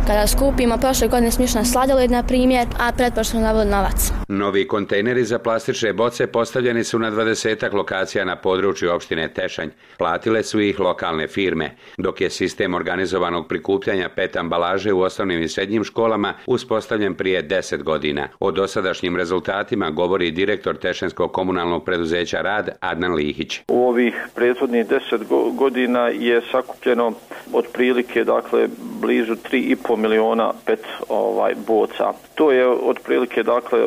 kada 0.08 0.28
skupimo 0.28 0.78
prošle 0.78 1.08
godine 1.08 1.32
smišna 1.32 1.66
sladoled, 1.66 2.12
na 2.12 2.24
primjer, 2.24 2.68
a 2.80 2.92
pretpošle 2.92 3.32
smo 3.32 3.40
navod 3.40 3.68
novac. 3.68 4.21
Novi 4.32 4.68
kontejneri 4.68 5.24
za 5.24 5.40
plastične 5.40 5.94
boce 5.94 6.28
postavljeni 6.28 6.84
su 6.84 7.00
na 7.00 7.12
20 7.12 7.74
lokacija 7.74 8.26
na 8.26 8.36
području 8.36 8.92
opštine 8.92 9.34
Tešanj. 9.34 9.70
Platile 9.98 10.44
su 10.44 10.60
ih 10.60 10.80
lokalne 10.80 11.28
firme, 11.28 11.76
dok 11.98 12.22
je 12.22 12.30
sistem 12.30 12.74
organizovanog 12.74 13.48
prikupljanja 13.48 14.10
pet 14.16 14.36
ambalaže 14.36 14.94
u 14.94 15.02
osnovnim 15.02 15.42
i 15.42 15.48
srednjim 15.48 15.84
školama 15.84 16.34
uspostavljen 16.46 17.16
prije 17.16 17.48
10 17.48 17.84
godina. 17.84 18.28
O 18.40 18.52
dosadašnjim 18.52 19.18
rezultatima 19.18 19.90
govori 19.90 20.32
direktor 20.32 20.78
Tešanskog 20.78 21.32
komunalnog 21.32 21.86
preduzeća 21.86 22.42
Rad 22.42 22.70
Adnan 22.80 23.14
Lihić. 23.14 23.60
U 23.68 23.88
ovih 23.88 24.16
prethodnih 24.36 24.86
10 24.88 25.56
godina 25.56 26.08
je 26.08 26.42
sakupljeno 26.52 27.14
otprilike 27.54 28.24
dakle 28.24 28.68
blizu 29.02 29.34
3,5 29.34 29.96
miliona 29.96 30.54
pet 30.66 30.86
ovaj 31.10 31.54
boca. 31.68 32.14
To 32.36 32.52
je 32.52 32.68
otprilike 32.68 33.44
dakle 33.44 33.80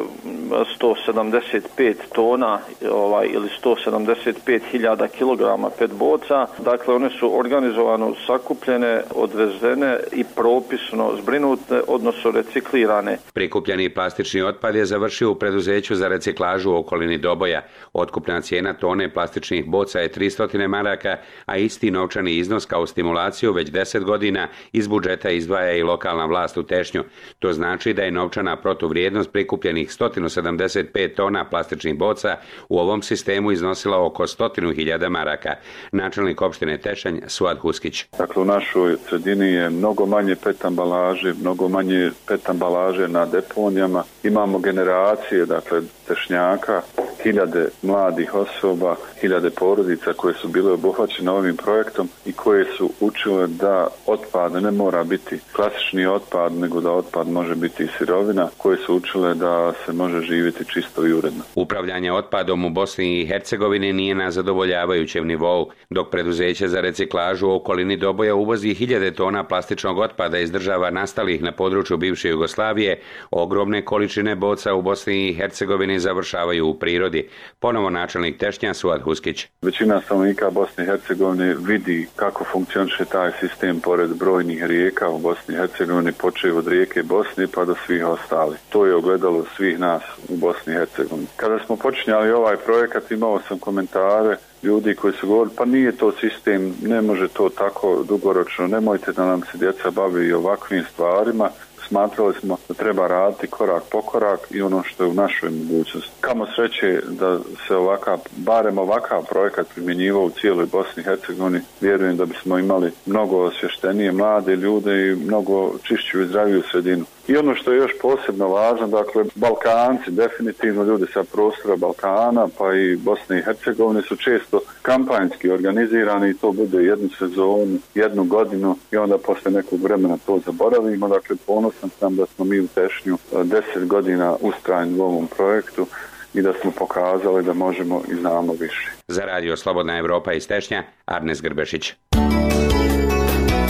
175 0.80 1.94
tona 2.14 2.58
ovaj 2.90 3.28
ili 3.32 3.48
175.000 3.64 5.08
kg 5.08 5.76
pet 5.78 5.90
boca. 5.98 6.46
Dakle 6.58 6.94
one 6.94 7.10
su 7.10 7.38
organizovano 7.38 8.14
sakupljene, 8.26 9.02
odvezene 9.14 9.98
i 10.12 10.24
propisno 10.36 11.12
zbrinute, 11.22 11.82
odnosno 11.88 12.30
reciklirane. 12.30 13.18
Prikupljeni 13.32 13.94
plastični 13.94 14.42
otpad 14.42 14.74
je 14.74 14.86
završio 14.86 15.30
u 15.30 15.34
preduzeću 15.34 15.94
za 15.94 16.08
reciklažu 16.08 16.70
u 16.70 16.76
okolini 16.76 17.18
Doboja. 17.18 17.62
Otkupna 17.92 18.40
cijena 18.40 18.72
tone 18.72 19.12
plastičnih 19.12 19.66
boca 19.70 20.00
je 20.00 20.12
300 20.12 20.68
maraka, 20.68 21.16
a 21.46 21.56
isti 21.56 21.90
novčani 21.90 22.36
iznos 22.36 22.66
kao 22.66 22.86
stimulaciju 22.86 23.52
već 23.52 23.70
10 23.70 24.04
godina 24.04 24.48
iz 24.72 24.88
budžeta 24.88 25.30
izdvaja 25.30 25.72
i 25.72 25.82
lokalna 25.82 26.26
vlast 26.26 26.56
u 26.56 26.62
Tešnju. 26.62 27.04
To 27.38 27.52
znači 27.52 27.92
da 27.92 28.02
je 28.02 28.10
novčana 28.10 28.56
protuvrijednost 28.56 29.32
prikupljenih 29.32 29.92
175 30.28 31.14
tona 31.14 31.44
plastičnih 31.44 31.98
boca 31.98 32.36
u 32.68 32.78
ovom 32.78 33.02
sistemu 33.02 33.52
iznosila 33.52 34.06
oko 34.06 34.22
100.000 34.22 35.08
maraka. 35.08 35.54
Načelnik 35.92 36.42
opštine 36.42 36.78
Tešanj, 36.78 37.18
Suad 37.26 37.58
Huskić. 37.58 38.04
Dakle, 38.18 38.42
u 38.42 38.44
našoj 38.44 38.96
sredini 39.08 39.52
je 39.52 39.70
mnogo 39.70 40.06
manje 40.06 40.36
pet 40.36 40.64
ambalaže, 40.64 41.34
mnogo 41.40 41.68
manje 41.68 42.10
pet 42.28 42.48
ambalaže 42.48 43.08
na 43.08 43.26
deponijama. 43.26 44.04
Imamo 44.22 44.58
generacije, 44.58 45.46
dakle, 45.46 45.80
tešnjaka, 46.08 46.82
hiljade 47.22 47.68
mladih 47.82 48.34
osoba, 48.34 48.96
hiljade 49.20 49.50
porodica 49.50 50.12
koje 50.12 50.34
su 50.34 50.48
bile 50.48 50.72
obuhvaćene 50.72 51.30
ovim 51.30 51.56
projektom 51.56 52.08
i 52.26 52.32
koje 52.32 52.64
su 52.76 52.90
učile 53.00 53.46
da 53.46 53.88
otpad 54.06 54.62
ne 54.62 54.70
mora 54.70 55.04
biti 55.04 55.38
klasični 55.52 56.06
otpad, 56.06 56.52
nego 56.52 56.80
da 56.80 56.92
otpad 56.92 57.28
može 57.28 57.54
biti 57.54 57.84
i 57.84 57.88
sirovina, 57.98 58.48
koje 58.56 58.78
su 58.78 58.94
učile 58.94 59.34
da 59.34 59.72
se 59.86 59.92
može 59.92 60.13
živjeti 60.20 60.64
čisto 60.72 61.06
i 61.06 61.12
uredno. 61.12 61.44
Upravljanje 61.54 62.12
otpadom 62.12 62.64
u 62.64 62.70
Bosni 62.70 63.20
i 63.20 63.26
Hercegovini 63.26 63.92
nije 63.92 64.14
na 64.14 64.30
zadovoljavajućem 64.30 65.26
nivou, 65.26 65.70
dok 65.90 66.10
preduzeće 66.10 66.68
za 66.68 66.80
reciklažu 66.80 67.48
u 67.48 67.54
okolini 67.54 67.96
Doboja 67.96 68.34
uvozi 68.34 68.74
hiljade 68.74 69.10
tona 69.10 69.44
plastičnog 69.44 69.98
otpada 69.98 70.38
iz 70.38 70.50
država 70.50 70.90
nastalih 70.90 71.42
na 71.42 71.52
području 71.52 71.96
bivše 71.96 72.28
Jugoslavije, 72.28 73.00
ogromne 73.30 73.84
količine 73.84 74.34
boca 74.34 74.74
u 74.74 74.82
Bosni 74.82 75.28
i 75.28 75.34
Hercegovini 75.34 76.00
završavaju 76.00 76.66
u 76.66 76.74
prirodi. 76.74 77.28
Ponovo 77.58 77.90
načelnik 77.90 78.38
Tešnja 78.38 78.74
Suad 78.74 79.02
Huskić. 79.02 79.46
Većina 79.62 80.00
stanovnika 80.00 80.50
Bosne 80.50 80.84
i 80.84 80.86
Hercegovine 80.86 81.56
vidi 81.58 82.06
kako 82.16 82.44
funkcioniše 82.44 83.04
taj 83.04 83.32
sistem 83.40 83.80
pored 83.80 84.10
brojnih 84.18 84.64
rijeka 84.64 85.08
u 85.08 85.18
Bosni 85.18 85.54
i 85.54 85.58
Hercegovini, 85.58 86.12
počeo 86.12 86.58
od 86.58 86.68
rijeke 86.68 87.02
Bosne 87.02 87.46
pa 87.54 87.64
do 87.64 87.74
svih 87.86 88.06
ostali. 88.06 88.56
To 88.68 88.86
je 88.86 88.94
ogledalo 88.94 89.44
svih 89.56 89.78
nas 89.78 89.93
u 90.28 90.36
Bosni 90.36 90.72
i 90.72 90.76
Hercegovini. 90.76 91.26
Kada 91.36 91.58
smo 91.66 91.76
počinjali 91.76 92.32
ovaj 92.32 92.56
projekat 92.56 93.10
imao 93.10 93.40
sam 93.48 93.58
komentare 93.58 94.36
ljudi 94.62 94.94
koji 94.94 95.12
su 95.12 95.28
govorili 95.28 95.56
pa 95.56 95.64
nije 95.64 95.92
to 95.92 96.12
sistem, 96.12 96.74
ne 96.82 97.00
može 97.00 97.28
to 97.28 97.48
tako 97.48 98.04
dugoročno, 98.08 98.66
nemojte 98.66 99.12
da 99.12 99.26
nam 99.26 99.40
se 99.40 99.58
djeca 99.58 99.90
bavi 99.90 100.32
ovakvim 100.32 100.84
stvarima 100.92 101.50
smatrali 101.88 102.34
smo 102.40 102.56
da 102.68 102.74
treba 102.74 103.06
raditi 103.06 103.46
korak 103.46 103.82
po 103.90 104.02
korak 104.02 104.40
i 104.50 104.62
ono 104.62 104.82
što 104.82 105.04
je 105.04 105.10
u 105.10 105.14
našoj 105.14 105.50
mogućnosti. 105.50 106.10
Kamo 106.20 106.46
sreće 106.56 107.00
da 107.08 107.38
se 107.68 107.76
ovakav, 107.76 108.18
barem 108.36 108.78
ovakav 108.78 109.24
projekat 109.30 109.66
primjenjivao 109.74 110.22
u 110.22 110.30
cijeloj 110.30 110.66
Bosni 110.66 111.00
i 111.00 111.04
Hercegovini, 111.04 111.60
vjerujem 111.80 112.16
da 112.16 112.24
bismo 112.24 112.58
imali 112.58 112.92
mnogo 113.06 113.36
osvještenije 113.38 114.12
mlade 114.12 114.56
ljude 114.56 115.06
i 115.06 115.16
mnogo 115.16 115.72
čišću 115.82 116.20
i 116.20 116.26
zdraviju 116.26 116.62
sredinu. 116.70 117.04
I 117.28 117.36
ono 117.36 117.54
što 117.54 117.72
je 117.72 117.78
još 117.78 117.92
posebno 118.02 118.48
važno, 118.48 118.86
dakle, 118.86 119.24
Balkanci, 119.34 120.10
definitivno 120.10 120.84
ljudi 120.84 121.04
sa 121.12 121.24
prostora 121.32 121.76
Balkana, 121.76 122.48
pa 122.58 122.74
i 122.74 122.96
Bosne 122.96 123.38
i 123.38 123.42
Hercegovine 123.42 124.02
su 124.02 124.16
često 124.16 124.60
kampanjski 124.82 125.50
organizirani 125.50 126.30
i 126.30 126.34
to 126.34 126.52
bude 126.52 126.82
jednu 126.82 127.08
sezonu, 127.18 127.78
jednu 127.94 128.24
godinu 128.24 128.76
i 128.92 128.96
onda 128.96 129.18
posle 129.18 129.50
nekog 129.50 129.82
vremena 129.82 130.16
to 130.26 130.38
zaboravimo. 130.46 131.08
Dakle, 131.08 131.36
ponosan 131.46 131.90
sam 131.98 132.16
da 132.16 132.26
smo 132.26 132.44
mi 132.44 132.60
u 132.60 132.68
Tešnju 132.74 133.18
deset 133.44 133.86
godina 133.86 134.36
ustrajni 134.40 134.98
u 134.98 135.02
ovom 135.02 135.26
projektu 135.36 135.86
i 136.34 136.42
da 136.42 136.52
smo 136.62 136.70
pokazali 136.70 137.44
da 137.44 137.52
možemo 137.52 138.02
i 138.12 138.14
znamo 138.14 138.52
više. 138.52 138.90
Za 139.08 139.22
radio 139.22 139.56
Slobodna 139.56 139.98
Evropa 139.98 140.32
iz 140.32 140.48
Tešnja, 140.48 140.82
Arnes 141.04 141.42
Grbešić. 141.42 141.94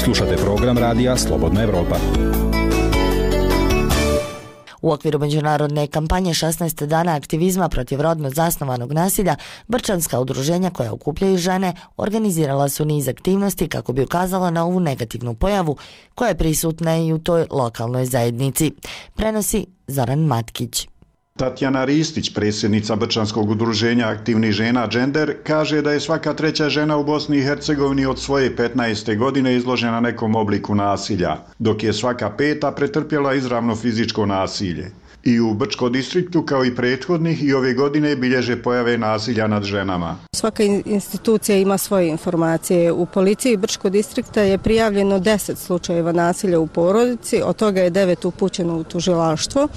Slušate 0.05 0.37
program 0.37 0.79
radija 0.79 1.17
Slobodna 1.17 1.62
Evropa. 1.62 1.97
U 4.85 4.92
okviru 4.92 5.18
međunarodne 5.18 5.87
kampanje 5.87 6.35
16 6.35 6.87
dana 6.87 7.16
aktivizma 7.16 7.68
protiv 7.68 8.01
rodno 8.01 8.31
zasnovanog 8.31 8.92
nasilja, 8.92 9.37
Brčanska 9.68 10.20
udruženja 10.20 10.70
koja 10.70 10.92
okupljaju 10.92 11.38
žene 11.38 11.75
organizirala 11.97 12.68
su 12.68 12.85
niz 12.85 13.09
aktivnosti 13.09 13.68
kako 13.68 13.92
bi 13.92 14.03
ukazala 14.03 14.51
na 14.51 14.64
ovu 14.64 14.81
negativnu 14.81 15.35
pojavu 15.35 15.77
koja 16.14 16.29
je 16.29 16.38
prisutna 16.38 16.97
i 16.97 17.12
u 17.12 17.18
toj 17.18 17.47
lokalnoj 17.51 18.07
zajednici. 18.07 18.73
Prenosi 19.14 19.66
Zoran 19.87 20.20
Matkić. 20.20 20.88
Tatjana 21.38 21.85
Ristić, 21.85 22.35
predsjednica 22.35 22.97
Brčanskog 22.97 23.51
udruženja 23.51 24.09
aktivnih 24.09 24.53
žena 24.53 24.87
Gender, 24.87 25.35
kaže 25.42 25.83
da 25.83 25.92
je 25.92 26.01
svaka 26.01 26.35
treća 26.35 26.68
žena 26.68 26.97
u 26.97 27.05
Bosni 27.05 27.38
i 27.38 27.42
Hercegovini 27.42 28.07
od 28.07 28.20
svoje 28.20 28.57
15. 28.57 29.18
godine 29.18 29.57
izložena 29.57 30.01
nekom 30.01 30.35
obliku 30.35 30.75
nasilja, 30.75 31.37
dok 31.59 31.83
je 31.83 31.92
svaka 31.92 32.31
peta 32.31 32.73
pretrpjela 32.73 33.35
izravno 33.35 33.77
fizičko 33.77 34.27
nasilje. 34.27 34.90
I 35.25 35.40
u 35.40 35.55
Brčko 35.55 35.88
distriktu, 35.88 36.42
kao 36.42 36.64
i 36.64 36.75
prethodnih, 36.77 37.44
i 37.44 37.53
ove 37.53 37.75
godine 37.75 38.16
bilježe 38.16 38.62
pojave 38.62 38.99
nasilja 38.99 39.47
nad 39.47 39.62
ženama. 39.64 40.16
Svaka 40.37 40.62
institucija 40.85 41.59
ima 41.59 41.79
svoje 41.79 42.09
informacije. 42.09 42.92
U 42.92 43.07
policiji 43.07 43.57
Brčko 43.57 43.90
distrikta 43.90 44.40
je 44.40 44.59
prijavljeno 44.59 45.18
10 45.18 45.57
slučajeva 45.57 46.12
nasilja 46.12 46.59
u 46.59 46.66
porodici, 46.66 47.42
od 47.44 47.57
toga 47.57 47.81
je 47.81 47.90
9 47.90 48.27
upućeno 48.27 48.77
u 48.77 48.85
tužilaštvo. 48.85 49.68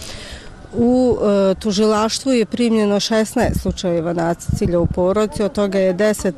U 0.77 1.17
e, 1.17 1.55
tužilaštvu 1.55 2.31
je 2.31 2.45
primljeno 2.45 2.95
16 2.95 3.61
slučajeva 3.61 4.13
nasilja 4.13 4.79
u 4.79 4.85
porodici, 4.85 5.43
od 5.43 5.51
toga 5.51 5.79
je 5.79 5.93
10 5.93 6.33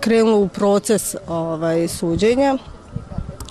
krenulo 0.00 0.38
u 0.38 0.48
proces 0.48 1.14
ovaj, 1.28 1.88
suđenja. 1.88 2.58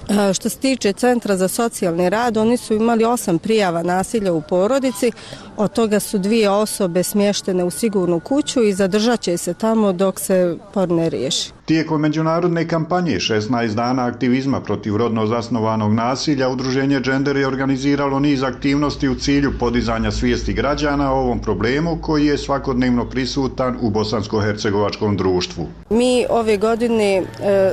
E, 0.09 0.33
što 0.33 0.49
se 0.49 0.57
tiče 0.57 0.93
Centra 0.93 1.37
za 1.37 1.47
socijalni 1.47 2.09
rad, 2.09 2.37
oni 2.37 2.57
su 2.57 2.73
imali 2.73 3.05
osam 3.05 3.39
prijava 3.39 3.83
nasilja 3.83 4.33
u 4.33 4.41
porodici, 4.41 5.11
od 5.57 5.73
toga 5.73 5.99
su 5.99 6.17
dvije 6.17 6.49
osobe 6.49 7.03
smještene 7.03 7.63
u 7.63 7.69
sigurnu 7.69 8.19
kuću 8.19 8.63
i 8.63 8.73
zadržat 8.73 9.19
će 9.19 9.37
se 9.37 9.53
tamo 9.53 9.93
dok 9.93 10.19
se 10.19 10.57
por 10.73 10.89
ne 10.89 11.09
riješi. 11.09 11.51
Tijekom 11.65 12.01
međunarodne 12.01 12.67
kampanje 12.67 13.15
16 13.15 13.73
dana 13.73 14.05
aktivizma 14.05 14.61
protiv 14.61 14.95
rodno 14.95 15.25
zasnovanog 15.25 15.93
nasilja, 15.93 16.49
Udruženje 16.49 16.99
Gender 16.99 17.37
je 17.37 17.47
organiziralo 17.47 18.19
niz 18.19 18.43
aktivnosti 18.43 19.09
u 19.09 19.15
cilju 19.15 19.53
podizanja 19.59 20.11
svijesti 20.11 20.53
građana 20.53 21.13
o 21.13 21.19
ovom 21.19 21.39
problemu 21.39 21.97
koji 22.01 22.25
je 22.25 22.37
svakodnevno 22.37 23.09
prisutan 23.09 23.77
u 23.81 23.89
bosansko-hercegovačkom 23.89 25.17
društvu. 25.17 25.67
Mi 25.89 26.25
ove 26.29 26.57
godine 26.57 27.17
e, 27.17 27.23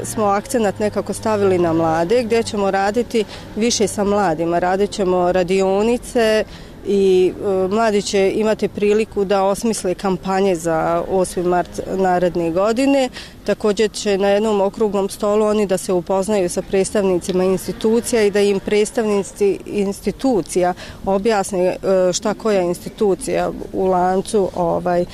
smo 0.04 0.24
akcenat 0.24 0.78
nekako 0.78 1.12
stavili 1.12 1.58
na 1.58 1.72
mlade 1.72 2.22
gdje 2.22 2.42
ćemo 2.42 2.70
raditi 2.70 3.24
više 3.56 3.86
sa 3.86 4.04
mladima. 4.04 4.58
Radit 4.58 4.90
ćemo 4.90 5.32
radionice, 5.32 6.44
i 6.86 7.32
e, 7.32 7.68
mladi 7.68 8.02
će 8.02 8.32
imati 8.34 8.68
priliku 8.68 9.24
da 9.24 9.42
osmisle 9.42 9.94
kampanje 9.94 10.56
za 10.56 11.04
8. 11.10 11.44
mart 11.44 11.80
naredne 11.96 12.50
godine. 12.50 13.08
Također 13.44 13.90
će 13.90 14.18
na 14.18 14.28
jednom 14.28 14.60
okruglom 14.60 15.08
stolu 15.08 15.44
oni 15.44 15.66
da 15.66 15.78
se 15.78 15.92
upoznaju 15.92 16.48
sa 16.48 16.62
predstavnicima 16.62 17.44
institucija 17.44 18.22
i 18.22 18.30
da 18.30 18.40
im 18.40 18.60
predstavnici 18.60 19.58
institucija 19.66 20.74
objasne 21.04 21.64
e, 21.64 21.76
šta 22.12 22.34
koja 22.34 22.62
institucija 22.62 23.50
u 23.72 23.86
lancu 23.86 24.50
ovaj 24.54 25.02
e, 25.02 25.06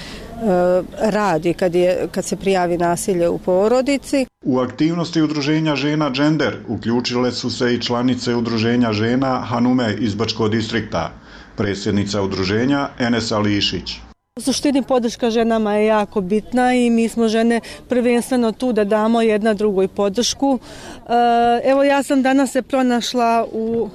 radi 0.99 1.55
kad, 1.55 1.75
je, 1.75 2.09
kad 2.11 2.25
se 2.25 2.37
prijavi 2.37 2.79
nasilje 2.79 3.29
u 3.29 3.39
porodici. 3.39 4.27
U 4.45 4.59
aktivnosti 4.59 5.23
udruženja 5.23 5.77
žena 5.77 6.11
Gender 6.11 6.57
uključile 6.69 7.33
su 7.33 7.51
se 7.51 7.75
i 7.75 7.81
članice 7.81 8.35
udruženja 8.35 8.93
žena 8.93 9.41
Hanume 9.41 9.97
iz 9.99 10.15
Bačko 10.15 10.49
distrikta 10.49 11.20
predsjednica 11.61 12.23
udruženja 12.23 12.89
Enesa 12.99 13.39
Lišić. 13.39 13.97
U 14.37 14.41
suštini 14.41 14.83
podrška 14.83 15.31
ženama 15.31 15.75
je 15.75 15.87
jako 15.87 16.21
bitna 16.21 16.75
i 16.75 16.91
mi 16.91 17.09
smo 17.09 17.29
žene 17.29 17.61
prvenstveno 17.89 18.53
tu 18.53 18.73
da 18.73 18.85
damo 18.85 19.21
jedna 19.23 19.55
drugoj 19.55 19.89
podršku. 19.89 20.59
E, 20.59 21.71
evo 21.71 21.85
ja 21.85 22.03
sam 22.03 22.23
danas 22.23 22.53
se 22.53 22.63
pronašla 22.63 23.47
u 23.53 23.89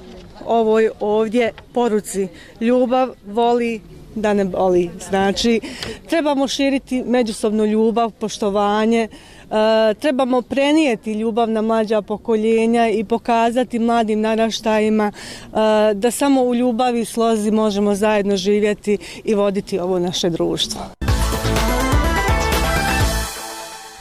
ovoj 0.44 0.90
ovdje 1.00 1.52
poruci. 1.72 2.28
Ljubav 2.60 3.08
voli 3.26 3.80
da 4.14 4.34
ne 4.34 4.44
boli. 4.44 4.90
Znači, 5.08 5.60
trebamo 6.08 6.48
širiti 6.48 7.02
međusobnu 7.02 7.66
ljubav, 7.66 8.10
poštovanje, 8.10 9.08
E, 9.50 9.94
trebamo 9.94 10.42
prenijeti 10.42 11.12
ljubav 11.12 11.50
na 11.50 11.62
mlađa 11.62 12.02
pokoljenja 12.02 12.88
i 12.88 13.04
pokazati 13.04 13.78
mladim 13.78 14.20
naraštajima 14.20 15.12
e, 15.12 15.94
da 15.94 16.10
samo 16.10 16.42
u 16.42 16.54
ljubavi 16.54 17.00
i 17.00 17.04
slozi 17.04 17.50
možemo 17.50 17.94
zajedno 17.94 18.36
živjeti 18.36 18.98
i 19.24 19.34
voditi 19.34 19.78
ovo 19.78 19.98
naše 19.98 20.30
društvo. 20.30 21.05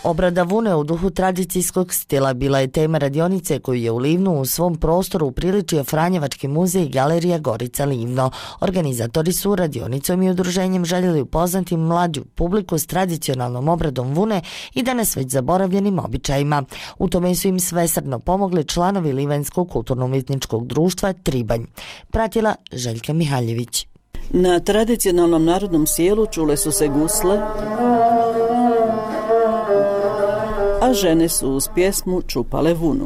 Obrada 0.06 0.44
vune 0.44 0.76
u 0.76 0.84
duhu 0.84 1.10
tradicijskog 1.10 1.94
stila 1.94 2.34
bila 2.34 2.60
je 2.60 2.68
tema 2.68 2.98
radionice 2.98 3.60
koju 3.60 3.82
je 3.82 3.92
u 3.92 3.98
Livnu 3.98 4.40
u 4.42 4.46
svom 4.46 4.76
prostoru 4.76 5.28
upriličio 5.28 5.84
Franjevački 5.84 6.48
muzej 6.48 6.84
i 6.84 6.90
galerija 6.90 7.38
Gorica 7.40 7.86
Livno. 7.86 8.32
Organizatori 8.60 9.34
su 9.34 9.56
radionicom 9.56 10.22
i 10.22 10.30
udruženjem 10.30 10.86
željeli 10.86 11.22
upoznati 11.22 11.78
mlađu 11.78 12.24
publiku 12.36 12.78
s 12.78 12.88
tradicionalnom 12.88 13.70
obradom 13.70 14.14
vune 14.14 14.42
i 14.74 14.84
danas 14.84 15.16
već 15.16 15.32
zaboravljenim 15.32 16.00
običajima. 16.00 16.64
U 17.00 17.08
tome 17.08 17.36
su 17.36 17.48
im 17.48 17.60
svesrdno 17.60 18.20
pomogli 18.20 18.64
članovi 18.64 19.14
Livenskog 19.14 19.70
kulturno-umjetničkog 19.70 20.68
društva 20.68 21.14
Tribanj. 21.14 21.64
Pratila 22.12 22.56
Željka 22.72 23.14
Mihaljević. 23.14 23.88
Na 24.30 24.60
tradicionalnom 24.60 25.46
narodnom 25.46 25.88
sjelu 25.88 26.26
čule 26.26 26.58
su 26.58 26.72
se 26.72 26.88
gusle, 26.88 27.40
žene 30.96 31.30
su 31.30 31.50
uz 31.50 31.70
pjesmu 31.76 32.22
čupale 32.22 32.74
vunu. 32.74 33.06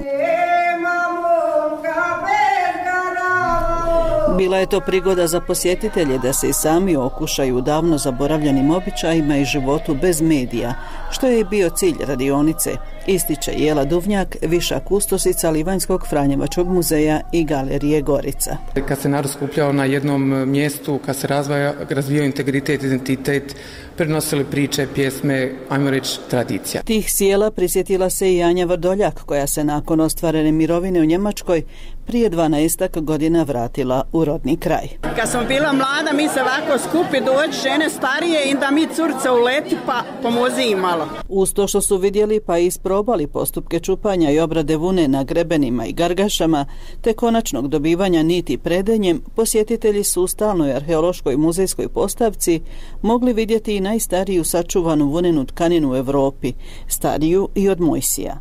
Bila 4.37 4.57
je 4.57 4.65
to 4.65 4.79
prigoda 4.79 5.27
za 5.27 5.41
posjetitelje 5.41 6.17
da 6.17 6.33
se 6.33 6.49
i 6.49 6.53
sami 6.53 6.95
okušaju 6.95 7.61
davno 7.61 7.97
zaboravljenim 7.97 8.71
običajima 8.71 9.37
i 9.37 9.45
životu 9.45 9.95
bez 10.01 10.21
medija, 10.21 10.73
što 11.11 11.27
je 11.27 11.45
bio 11.45 11.69
cilj 11.69 11.95
radionice, 12.07 12.75
ističe 13.09 13.51
Jela 13.57 13.85
Duvnjak, 13.85 14.35
viša 14.41 14.79
kustosica 14.79 15.49
Livanjskog 15.49 16.07
Franjevačkog 16.09 16.67
muzeja 16.67 17.21
i 17.31 17.43
galerije 17.43 18.01
Gorica. 18.01 18.57
Kad 18.87 18.99
se 18.99 19.09
narod 19.09 19.31
skupljao 19.31 19.73
na 19.73 19.85
jednom 19.85 20.49
mjestu, 20.49 20.99
kad 21.05 21.15
se 21.15 21.27
razvaja, 21.27 21.73
razvijao 21.89 22.25
integritet, 22.25 22.83
identitet, 22.83 23.55
prenosili 23.97 24.45
priče, 24.45 24.87
pjesme, 24.95 25.51
ajmo 25.69 25.89
reći, 25.89 26.19
tradicija. 26.29 26.81
Tih 26.83 27.13
sjela 27.13 27.51
prisjetila 27.51 28.09
se 28.09 28.33
i 28.33 28.43
Anja 28.43 28.65
Vrdoljak, 28.65 29.23
koja 29.25 29.47
se 29.47 29.63
nakon 29.63 29.99
ostvarene 29.99 30.51
mirovine 30.51 31.01
u 31.01 31.05
Njemačkoj 31.05 31.63
prije 32.05 32.29
12 32.29 33.01
godina 33.01 33.43
vratila 33.43 34.03
u 34.11 34.25
rodni 34.25 34.57
kraj. 34.57 34.87
Kad 35.15 35.29
sam 35.29 35.47
bila 35.47 35.73
mlada, 35.73 36.13
mi 36.13 36.27
se 36.27 36.41
ovako 36.41 36.83
skupi 36.87 37.25
doći 37.25 37.61
žene 37.63 37.89
starije 37.89 38.43
i 38.45 38.53
da 38.53 38.71
mi 38.71 38.87
curce 38.87 39.29
uleti 39.29 39.77
pa 39.85 40.03
pomozi 40.21 40.61
im 40.61 40.79
malo. 40.79 41.07
Uz 41.27 41.53
to 41.53 41.67
što 41.67 41.81
su 41.81 41.97
vidjeli 41.97 42.39
pa 42.39 42.57
i 42.57 42.71
probali 42.99 43.27
postupke 43.27 43.79
čupanja 43.79 44.31
i 44.31 44.39
obrade 44.39 44.75
vune 44.77 45.07
na 45.07 45.23
grebenima 45.23 45.85
i 45.85 45.93
gargašama, 45.93 46.65
te 47.01 47.13
konačnog 47.13 47.67
dobivanja 47.67 48.23
niti 48.23 48.57
predenjem, 48.57 49.21
posjetitelji 49.35 50.03
su 50.03 50.23
u 50.23 50.27
stalnoj 50.27 50.73
arheološkoj 50.73 51.37
muzejskoj 51.37 51.87
postavci 51.87 52.61
mogli 53.01 53.33
vidjeti 53.33 53.75
i 53.75 53.79
najstariju 53.79 54.43
sačuvanu 54.43 55.05
vunenu 55.05 55.45
tkaninu 55.45 55.91
u 55.91 55.95
Evropi, 55.95 56.53
stariju 56.87 57.49
i 57.55 57.69
od 57.69 57.79
Mojsija 57.79 58.39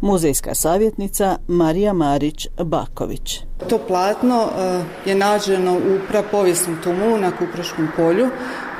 muzejska 0.00 0.54
savjetnica 0.54 1.38
Marija 1.48 1.92
Marić 1.92 2.46
Baković. 2.64 3.40
To 3.68 3.78
platno 3.78 4.42
e, 4.44 4.82
je 5.10 5.14
nađeno 5.14 5.74
u 5.74 5.98
prapovijesnom 6.08 6.76
tumulu 6.82 7.18
na 7.18 7.30
Kupraškom 7.30 7.88
polju 7.96 8.26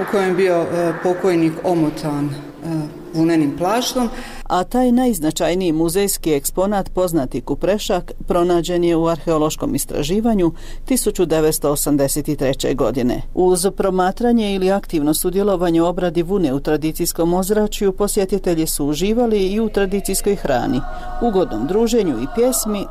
u 0.01 0.03
kojem 0.11 0.29
je 0.29 0.35
bio 0.35 0.55
e, 0.63 0.93
pokojnik 1.03 1.53
omotan 1.65 2.25
e, 2.25 2.96
vunenim 3.17 3.57
plaštom. 3.59 4.09
A 4.45 4.65
taj 4.65 4.93
najznačajniji 4.93 5.73
muzejski 5.73 6.33
eksponat 6.33 6.91
poznati 6.95 7.41
Kuprešak 7.41 8.13
pronađen 8.29 8.85
je 8.85 8.97
u 8.97 9.07
arheološkom 9.07 9.75
istraživanju 9.75 10.53
1983. 10.89 12.75
godine. 12.75 13.23
Uz 13.35 13.67
promatranje 13.77 14.55
ili 14.55 14.71
aktivno 14.71 15.15
sudjelovanje 15.15 15.83
u 15.83 15.87
obradi 15.87 16.23
vune 16.23 16.55
u 16.55 16.61
tradicijskom 16.61 17.35
ozračju 17.35 17.93
posjetitelji 17.93 18.67
su 18.67 18.87
uživali 18.87 19.47
i 19.47 19.61
u 19.61 19.69
tradicijskoj 19.69 20.37
hrani, 20.37 20.81
ugodnom 21.23 21.67
druženju 21.67 22.23
i 22.23 22.27
pjesmi. 22.35 22.87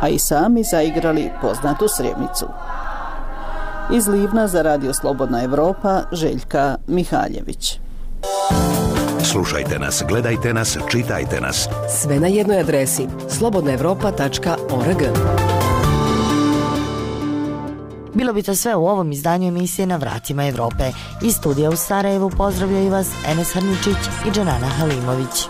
a 0.00 0.08
i 0.08 0.18
sami 0.18 0.62
zaigrali 0.62 1.30
poznatu 1.40 1.88
sremicu. 1.88 2.46
Iz 3.92 4.06
Livna 4.06 4.48
za 4.48 4.62
Radio 4.62 4.94
Slobodna 4.94 5.42
Evropa, 5.42 6.02
Željka 6.12 6.76
Mihaljević. 6.86 7.80
Slušajte 9.24 9.78
nas, 9.78 10.04
gledajte 10.08 10.54
nas, 10.54 10.78
čitajte 10.90 11.40
nas. 11.40 11.68
Sve 12.00 12.20
na 12.20 12.26
jednoj 12.26 12.60
adresi 12.60 13.06
slobodnaevropa.org. 13.28 15.02
Bilo 18.14 18.32
bi 18.32 18.42
to 18.42 18.54
sve 18.54 18.74
u 18.74 18.86
ovom 18.86 19.12
izdanju 19.12 19.48
emisije 19.48 19.86
na 19.86 19.96
vratima 19.96 20.46
Evrope. 20.46 20.84
Iz 21.22 21.34
studija 21.34 21.70
u 21.70 21.76
Sarajevu 21.76 22.30
pozdravljaju 22.30 22.90
vas 22.90 23.08
Enes 23.28 23.54
Harničić 23.54 23.96
i 24.26 24.30
Džanana 24.30 24.66
Halimović. 24.66 25.46